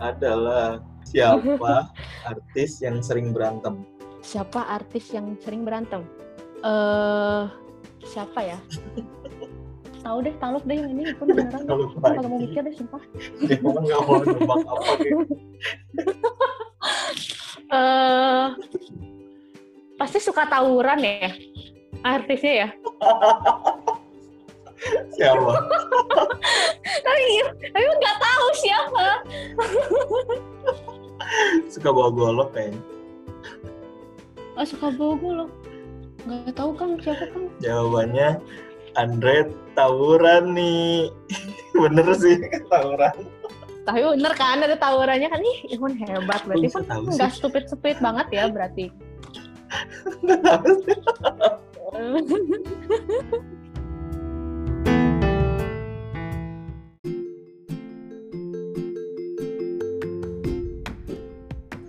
Adalah 0.00 0.80
siapa 1.08 1.88
artis 2.24 2.80
yang 2.84 3.00
sering 3.00 3.32
berantem? 3.32 3.84
Siapa 4.24 4.72
artis 4.72 5.12
yang 5.12 5.36
sering 5.44 5.68
berantem? 5.68 6.00
Eh, 6.64 7.42
siapa 8.08 8.40
ya? 8.40 8.58
Tahu 10.04 10.20
deh, 10.20 10.34
taluk 10.36 10.64
deh 10.64 10.76
yang 10.80 10.92
ini 10.96 11.12
pun 11.16 11.32
beneran. 11.32 11.64
Kalau 11.64 12.28
mau 12.28 12.40
mikir 12.40 12.60
deh, 12.64 12.72
sumpah. 12.76 13.00
nggak 13.40 14.00
mau 14.04 14.16
apa 14.64 14.92
gitu. 15.04 15.24
Eh, 17.74 18.46
pasti 19.96 20.20
suka 20.20 20.46
tawuran 20.46 21.00
ya, 21.00 21.32
artisnya 22.04 22.52
ya. 22.54 22.68
Siapa? 25.16 25.52
Tapi, 27.02 27.24
tapi 27.72 27.86
nggak 27.88 28.18
tahu 28.20 28.46
siapa. 28.52 29.06
Suka 31.72 31.88
bawa 31.88 32.12
golok 32.12 32.52
kayaknya. 32.52 32.93
Oh, 34.54 34.62
suka 34.62 34.86
bogo 34.94 35.28
loh. 35.34 35.50
Nggak 36.24 36.54
tahu 36.54 36.70
kan 36.78 36.94
siapa 37.02 37.26
kan? 37.34 37.50
Jawabannya 37.58 38.38
Andre 38.94 39.50
tawuran 39.74 40.54
nih. 40.54 41.10
Bener 41.82 42.06
sih 42.14 42.38
tawuran. 42.70 43.26
Tapi 43.84 44.00
bener 44.00 44.32
kan 44.32 44.64
ada 44.64 44.80
tawurannya 44.80 45.28
kan? 45.28 45.44
Ih, 45.44 45.76
Imun 45.76 45.92
hebat 46.00 46.40
berarti 46.48 46.72
bisa 46.72 46.80
kan 46.88 47.04
nggak 47.04 47.36
stupid-stupid 47.36 48.00
banget 48.00 48.26
ya 48.32 48.48
berarti. 48.48 48.88
Nggak 50.24 50.40
tahu 50.40 50.72
sih. 50.86 50.96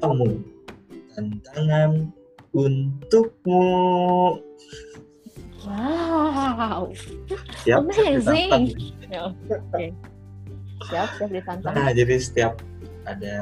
Kamu 0.04 0.28
tantangan 1.16 2.12
untukmu. 2.56 3.68
Wow, 5.66 6.94
Siap? 7.66 7.90
Amazing. 7.90 8.22
ditantang. 8.22 8.66
Ya, 9.10 9.22
oke. 9.28 9.86
Siap, 10.86 11.10
siap 11.18 11.30
ditantang. 11.34 11.74
Nah, 11.74 11.90
jadi 11.90 12.16
setiap 12.22 12.54
ada 13.06 13.38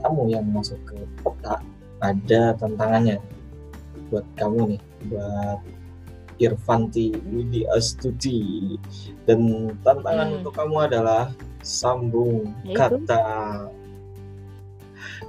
tamu 0.00 0.32
yang 0.32 0.48
masuk 0.48 0.80
ke 0.88 0.96
kota, 1.20 1.60
ada 2.00 2.56
tantangannya 2.56 3.20
buat 4.08 4.24
kamu 4.40 4.76
nih, 4.76 4.82
buat 5.12 5.60
Irfanti 6.38 7.12
Widi 7.28 7.68
Astuti. 7.68 8.74
Dan 9.28 9.68
tantangan 9.84 10.26
Hmm. 10.32 10.36
untuk 10.40 10.54
kamu 10.56 10.88
adalah 10.88 11.28
sambung 11.60 12.48
Yaitu? 12.64 13.04
kata. 13.04 13.24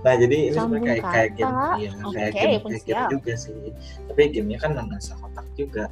Nah, 0.06 0.14
jadi 0.16 0.38
ini 0.50 0.58
sebenarnya 0.58 0.86
kayak 0.86 1.04
kayak 1.10 1.30
game, 1.36 1.56
ya, 1.80 1.92
Oke, 2.06 2.14
kayak 2.16 2.32
game, 2.34 2.62
kayak 2.64 2.84
game 2.86 3.06
juga 3.12 3.34
sih. 3.36 3.58
Tapi 4.08 4.22
gamenya 4.32 4.58
kan 4.62 4.72
mengasah 4.78 5.18
otak 5.22 5.48
juga. 5.58 5.86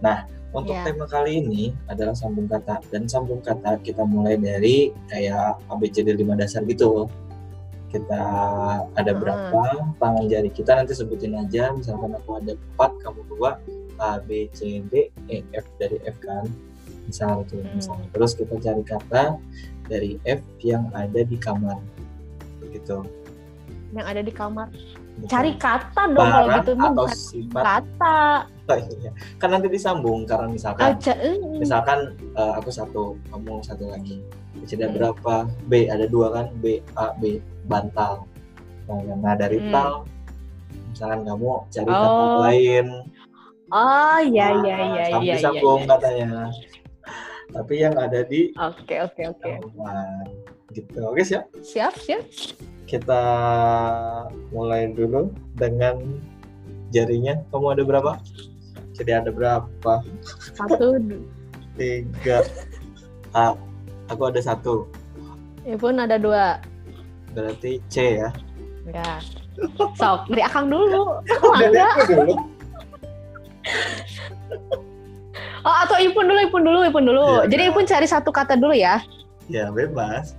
Nah, 0.00 0.24
untuk 0.50 0.74
Ya. 0.74 0.82
tema 0.82 1.06
kali 1.06 1.40
ini 1.42 1.70
adalah 1.86 2.14
sambung 2.16 2.50
kata 2.50 2.82
dan 2.90 3.06
sambung 3.06 3.38
kata 3.38 3.78
kita 3.80 4.02
mulai 4.02 4.34
dari 4.34 4.90
kayak 5.06 5.62
ABCD 5.70 6.14
5 6.18 6.34
dasar 6.34 6.66
gitu. 6.66 7.06
Kita 7.90 8.22
ada 8.94 9.12
Hmm. 9.14 9.18
berapa 9.18 9.62
tangan 9.98 10.24
jari 10.30 10.50
kita 10.50 10.78
nanti 10.78 10.94
sebutin 10.94 11.34
aja 11.34 11.74
misalkan 11.74 12.14
aku 12.14 12.38
ada 12.38 12.54
4, 12.78 12.94
kamu 13.02 13.20
dua 13.26 13.58
A 13.98 14.22
B 14.22 14.46
C 14.54 14.78
D 14.86 15.10
E 15.26 15.42
F 15.50 15.66
dari 15.76 15.98
F 16.06 16.16
kan 16.22 16.46
misal 17.04 17.42
tuh 17.50 17.58
Hmm. 17.58 17.74
misalnya 17.74 18.06
terus 18.14 18.38
kita 18.38 18.54
cari 18.62 18.82
kata 18.86 19.24
dari 19.90 20.22
F 20.22 20.38
yang 20.62 20.86
ada 20.94 21.26
di 21.26 21.34
kamar 21.34 21.82
gitu 22.72 23.04
Yang 23.90 24.06
ada 24.06 24.20
di 24.22 24.32
kamar. 24.32 24.66
Gitu. 24.70 25.26
Cari 25.26 25.52
kata 25.58 26.02
dong 26.08 26.22
kalau 26.22 26.46
barang 26.46 26.62
gitu. 26.62 26.72
Atau 26.78 26.94
bukan 26.94 27.10
sifat 27.18 27.64
kata. 27.66 28.20
Oh, 28.70 28.78
iya. 28.78 29.10
kan 29.42 29.50
nanti 29.50 29.66
disambung 29.66 30.22
karena 30.22 30.46
misalkan 30.46 30.94
Aja. 30.94 31.10
eh. 31.18 31.34
misalkan 31.58 32.14
eh, 32.38 32.52
aku 32.54 32.70
satu 32.70 33.18
kamu 33.28 33.58
satu 33.66 33.90
lagi 33.90 34.22
jadi 34.62 34.86
Hmm. 34.86 34.94
berapa 34.94 35.34
B 35.66 35.90
ada 35.90 36.06
dua 36.06 36.30
kan 36.30 36.54
B 36.62 36.78
A 36.94 37.10
B 37.18 37.42
bantal 37.66 38.30
nah, 38.86 39.34
dari 39.34 39.58
Hmm. 39.58 39.74
tal 39.74 39.92
misalkan 40.94 41.26
kamu 41.26 41.50
cari 41.66 41.90
kata 41.90 42.06
Oh. 42.06 42.38
lain 42.46 42.86
Oh 43.74 44.18
iya 44.22 44.46
nah, 44.54 44.62
iya 44.62 44.76
iya 44.78 45.04
sampai 45.10 45.26
iya. 45.26 45.34
iya, 45.34 45.42
sambung 45.42 45.80
iya. 45.82 45.88
katanya 45.90 46.30
tapi 47.50 47.74
yang 47.74 47.94
ada 47.98 48.20
di 48.22 48.54
Oke 48.54 49.02
oke 49.02 49.22
oke. 49.34 49.50
Gitu 50.70 50.98
oke 51.02 51.20
siap 51.20 51.44
Siap 51.58 51.94
siap. 51.96 52.22
kita 52.86 53.22
mulai 54.50 54.90
dulu 54.90 55.30
dengan 55.54 55.98
jarinya 56.90 57.38
kamu 57.48 57.74
ada 57.74 57.82
berapa 57.82 58.12
jadi 58.94 59.22
ada 59.22 59.30
berapa 59.30 59.92
Satu. 60.52 60.98
tiga 61.74 62.42
A 63.32 63.54
aku 64.06 64.22
ada 64.26 64.38
satu 64.38 64.86
Ya 65.62 65.76
pun 65.76 65.94
ada 65.94 66.16
dua. 66.16 66.58
berarti 67.30 67.78
C 67.86 68.18
ya 68.18 68.30
Ya. 68.90 69.20
Sok, 69.94 70.26
dari 70.26 70.40
akang 70.40 70.66
dulu. 70.66 71.20
Aku 71.20 71.52
dulu 72.08 72.34
Oh, 75.60 75.76
atau 75.84 76.00
Ipun 76.00 76.24
dulu, 76.24 76.40
Ipun 76.40 76.62
dulu, 76.64 76.80
Ipun 76.82 77.04
dulu. 77.04 77.26
Iya. 77.44 77.48
Jadi 77.52 77.62
Ipun 77.68 77.84
cari 77.84 78.06
satu 78.08 78.32
kata 78.32 78.56
dulu 78.56 78.72
ya. 78.72 79.04
ya 79.46 79.68
bebas 79.68 80.32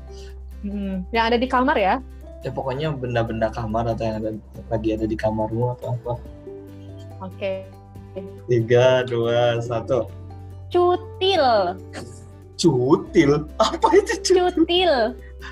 Hmm, 0.61 1.01
yang 1.09 1.33
ada 1.33 1.37
di 1.41 1.49
kamar 1.49 1.73
ya. 1.77 1.97
ya 2.41 2.49
pokoknya 2.53 2.93
benda-benda 2.93 3.49
kamar 3.53 3.85
atau 3.89 4.01
yang 4.05 4.17
ada 4.21 4.29
lagi 4.69 4.93
ada 4.97 5.05
di 5.05 5.13
kamarmu 5.13 5.73
atau 5.77 5.93
apa 5.93 6.13
Oke. 7.21 7.65
tiga 8.49 9.05
dua 9.05 9.61
satu 9.61 10.09
Cutil. 10.73 11.45
cutil 12.57 13.45
apa 13.61 13.87
itu 13.93 14.13
cutil 14.25 14.45
Cutil. 14.57 14.93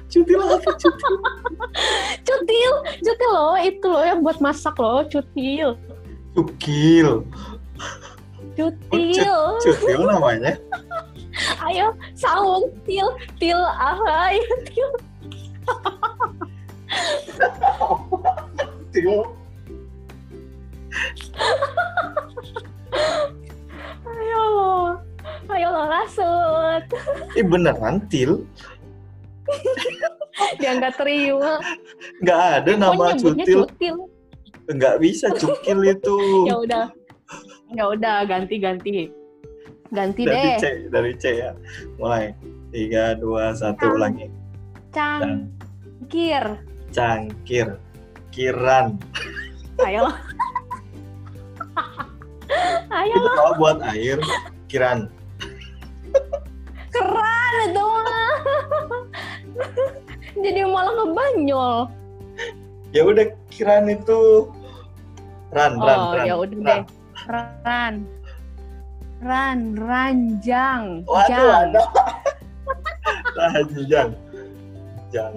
cutil 0.10 0.40
apa 0.46 0.70
cutil 0.78 1.14
Cutil. 2.28 2.74
Cutil 3.06 3.30
loh, 3.34 3.58
itu 3.58 3.86
loh 3.90 4.04
yang 4.06 4.22
buat 4.26 4.38
masak 4.42 4.78
loh, 4.78 5.06
cutil. 5.10 5.78
cukil 6.38 7.26
Cutil. 8.58 9.38
cutil 9.62 10.02
namanya 10.10 10.58
Ayo, 11.58 11.88
sawung 12.14 12.70
til, 12.86 13.06
til 13.42 13.58
cutil 18.94 19.22
Ayo 24.06 24.42
lo. 24.54 24.74
Ayo 25.50 25.68
lo 25.74 25.84
lasut. 25.90 26.84
Ih 27.34 27.46
beneran 27.46 28.06
til 28.10 28.46
Dia 30.62 30.78
nggak 30.78 30.94
terima. 31.02 31.58
nggak 32.22 32.42
ada 32.62 32.70
Ipun 32.70 32.82
nama 32.82 33.06
cutil 33.18 33.66
cutil. 33.66 33.98
nggak 34.70 34.96
bisa 35.02 35.34
cukil 35.34 35.82
itu 35.82 36.18
Ya 36.46 36.56
udah. 36.62 36.86
Ya 37.74 37.84
udah, 37.90 38.18
ganti-ganti. 38.26 39.10
Ganti 39.10 39.19
dari 39.90 40.14
deh. 40.22 40.58
C 40.58 40.66
dari 40.90 41.14
C 41.18 41.24
ya 41.42 41.52
mulai 41.98 42.34
tiga 42.70 43.18
dua 43.18 43.54
satu 43.54 43.82
Cang. 43.82 43.96
ulangi 43.98 44.28
Cangkir. 44.90 46.46
cangkir 46.90 47.68
kiran 48.30 48.98
Ayo. 49.80 50.10
Ayo 52.90 53.14
itu 53.14 53.30
kalau 53.30 53.54
buat 53.58 53.78
air 53.94 54.18
kiran 54.68 55.08
keren 56.90 57.54
itu 57.70 57.84
mah. 57.86 58.34
Jadi 60.40 60.60
malah 60.66 60.94
ngebanyol. 60.98 61.76
ya 62.90 63.06
udah 63.06 63.30
kiran 63.54 63.86
itu 63.94 64.50
ran 65.54 65.78
ran 65.78 66.00
Oh, 66.02 66.14
ran 66.18 66.26
ya 66.26 66.36
udah 66.36 66.58
ran. 66.58 66.66
deh. 66.66 66.82
Ran. 67.30 67.94
Ran, 69.20 69.76
ranjang. 69.76 71.04
waduh 71.04 71.28
Jang. 71.28 71.72
ranjang 73.36 74.10
jang 75.10 75.34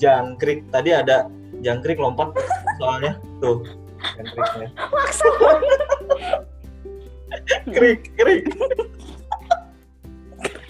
jangkrik 0.00 0.64
tadi 0.72 0.96
ada 0.96 1.28
jangkrik 1.60 2.00
lompat 2.00 2.32
soalnya 2.80 3.18
tuh 3.44 3.60
jangkriknya 4.16 4.68
Maksa. 4.88 5.28
krik 7.76 8.08
krik 8.16 8.44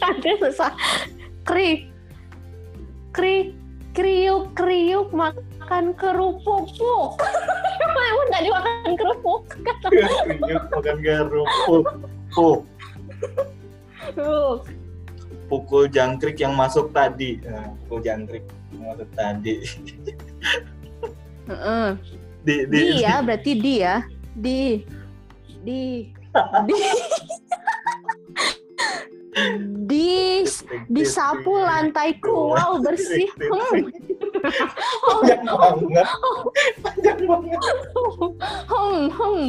Ada 0.00 0.32
susah. 0.40 0.72
Krik. 1.44 1.92
Krik. 3.12 3.52
Kriuk, 3.90 4.54
kriuk, 4.54 5.10
makan 5.10 5.92
kerupuk. 5.98 6.70
Emang 7.82 8.26
nggak 8.30 8.42
dimakan 8.46 8.94
kerupuk? 8.96 9.40
kriuk 9.60 10.64
makan 10.70 10.96
garuk 11.04 11.48
oh 12.36 12.66
Kerupuk. 14.14 14.66
pukul 15.50 15.84
jangkrik 15.90 16.38
yang 16.40 16.54
masuk 16.56 16.90
tadi 16.94 17.42
nah, 17.42 17.74
pukul 17.84 18.00
jangkrik 18.02 18.44
yang 18.74 18.82
masuk 18.94 19.08
tadi 19.14 19.54
Heeh. 21.50 21.88
di 22.46 22.54
di, 22.70 22.78
Di 22.94 23.02
ya, 23.02 23.18
berarti 23.20 23.52
di 23.58 23.74
ya. 23.82 24.06
Di. 24.38 24.86
Di. 25.66 26.14
Di. 26.68 26.78
di 29.90 30.46
disapu 30.90 31.54
lantaiku 31.54 32.54
wow 32.54 32.78
bersih 32.82 33.30
hmm. 33.38 33.90
Panjang 35.06 35.44
banget 35.44 36.08
panjang 36.82 37.20
banget 37.28 37.60
hmm, 38.70 39.04
hmm. 39.12 39.46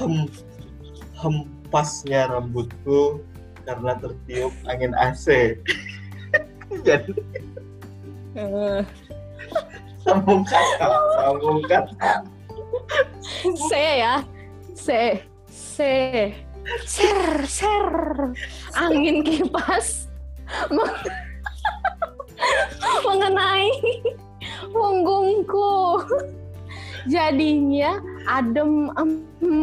hem 0.00 0.14
hempasnya 1.20 2.32
rambutku 2.32 3.20
karena 3.68 3.92
tertiup 4.00 4.54
angin 4.66 4.96
AC 4.96 5.54
jadi 6.86 7.14
sambung 10.00 10.42
kata 10.48 10.88
sambung 11.20 11.60
kata 11.68 12.24
C 13.44 13.72
ya 14.00 14.24
C 14.72 14.88
Ser 16.84 17.46
ser. 17.48 17.88
Angin 18.76 19.24
kipas. 19.24 20.06
Meng- 20.68 21.08
mengenai 23.04 23.70
punggungku. 24.72 26.04
Jadinya 27.08 27.96
adem 28.28 28.92
em, 29.00 29.10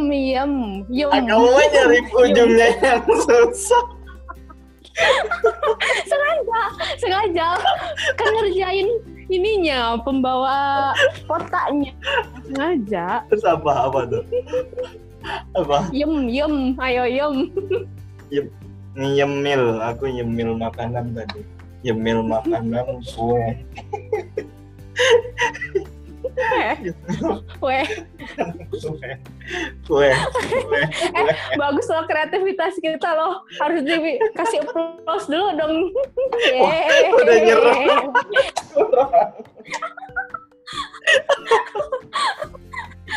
yem 0.09 0.53
yem 0.89 1.11
kamu 1.13 1.53
nyari 1.69 1.99
ujungnya 2.09 2.67
yang 2.81 3.05
susah. 3.05 3.85
Sengaja 6.09 6.61
sengaja 6.97 7.47
kan 8.17 8.29
ngerjain 8.41 8.89
ininya 9.29 10.01
pembawa 10.01 10.89
kotaknya. 11.29 11.93
Sengaja. 12.49 13.21
Terus 13.29 13.45
apa 13.45 13.71
apa 13.85 13.99
tuh 14.09 14.23
apa? 15.55 15.89
Yem 15.91 16.27
yem 16.29 16.75
ayo 16.79 17.03
yem 17.07 17.33
nyemil 18.97 19.77
aku 19.83 20.09
nyemil 20.09 20.57
makanan 20.57 21.13
tadi. 21.13 21.41
Nyemil 21.85 22.25
makanan 22.25 23.01
kue. 23.05 23.45
Kue. 26.37 26.77
Kue. 27.57 27.79
Kue. 29.85 30.09
Bagus 31.57 31.87
loh 31.89 32.03
kreativitas 32.09 32.75
kita 32.81 33.09
loh. 33.13 33.45
Harus 33.61 33.85
dikasih 33.85 34.65
applause 34.65 35.29
dulu 35.29 35.47
dong. 35.57 35.93
Udah 37.21 37.37
nyerah. 37.41 37.79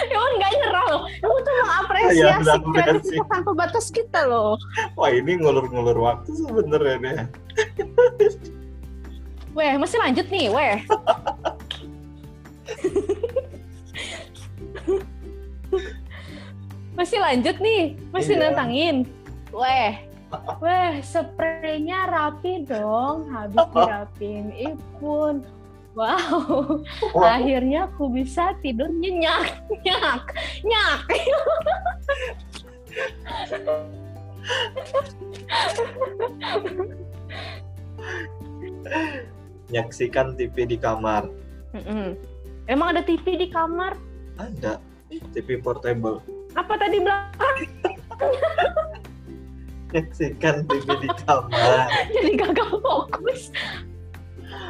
Emang 0.09 0.33
nggak 0.41 0.53
nyerah 0.57 0.85
loh. 0.89 1.01
Kamu 1.21 1.37
tuh 1.41 1.55
mengapresiasi 1.61 2.41
benar 2.41 2.59
kreativitas 2.65 3.29
tanpa 3.29 3.51
batas 3.53 3.87
kita 3.93 4.21
loh. 4.25 4.57
wah 4.97 5.11
ini 5.13 5.37
ngulur-ngulur 5.37 5.99
waktu 6.01 6.31
sebenarnya 6.33 6.97
deh 6.97 7.19
Weh, 9.51 9.75
masih 9.75 9.99
lanjut 9.99 10.31
nih, 10.31 10.47
weh. 10.47 10.79
masih 16.95 17.19
lanjut 17.19 17.57
nih, 17.59 17.97
masih 18.13 18.35
Iya. 18.37 18.43
nantangin. 18.51 18.97
Weh, 19.51 19.93
weh, 20.63 20.93
spraynya 21.03 22.07
rapi 22.07 22.63
dong, 22.67 23.27
habis 23.33 23.59
dirapin 23.75 24.55
Ipun. 24.55 25.43
Wow, 25.91 26.87
Wah, 27.19 27.35
akhirnya 27.35 27.91
aku 27.91 28.15
bisa 28.15 28.55
tidur 28.63 28.87
nyenyak, 28.95 29.59
nyak, 29.83 30.23
nyak. 30.63 31.03
Menyaksikan 39.67 40.39
TV 40.39 40.71
di 40.71 40.79
kamar. 40.79 41.27
Mm-mm. 41.75 42.15
Emang 42.71 42.95
ada 42.95 43.03
TV 43.03 43.35
di 43.35 43.51
kamar? 43.51 43.99
Ada 44.39 44.79
TV 45.35 45.59
portable. 45.59 46.23
Apa 46.55 46.79
tadi 46.79 47.03
bilang? 47.03 47.35
Menyaksikan 49.91 50.71
TV 50.71 50.87
di 51.03 51.11
kamar. 51.27 51.91
Jadi 52.15 52.33
gagal 52.39 52.79
fokus. 52.79 53.51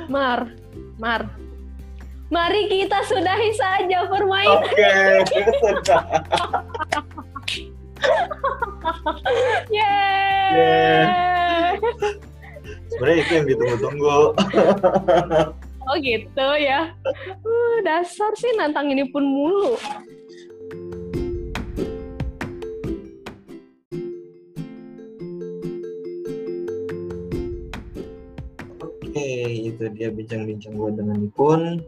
Mar, 0.08 0.48
Mar. 1.00 1.24
Mari 2.30 2.70
kita 2.70 3.02
sudahi 3.08 3.50
saja 3.56 4.06
permainan. 4.06 4.62
Oke, 4.62 4.86
sudah. 5.58 6.02
Yeay. 9.74 11.74
Sebenarnya 12.92 13.16
itu 13.18 13.32
yang 13.34 13.46
ditunggu-tunggu. 13.48 14.18
Oh 15.90 15.96
gitu 15.98 16.48
ya. 16.60 16.94
Uh, 17.42 17.76
dasar 17.82 18.30
sih 18.38 18.54
nantang 18.54 18.94
ini 18.94 19.10
pun 19.10 19.26
mulu. 19.26 19.74
Itu 29.80 29.88
dia 29.96 30.12
bincang-bincang 30.12 30.76
gue 30.76 30.90
dengan 30.92 31.16
Ipun. 31.24 31.80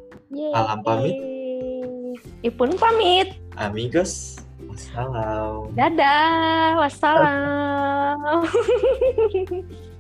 Alam 0.57 0.81
pamit. 0.81 1.13
Ipun 2.41 2.73
pamit. 2.81 3.37
Amigos, 3.61 4.41
wassalam. 4.65 5.69
Dadah. 5.77 6.81
Wassalam. 6.81 8.49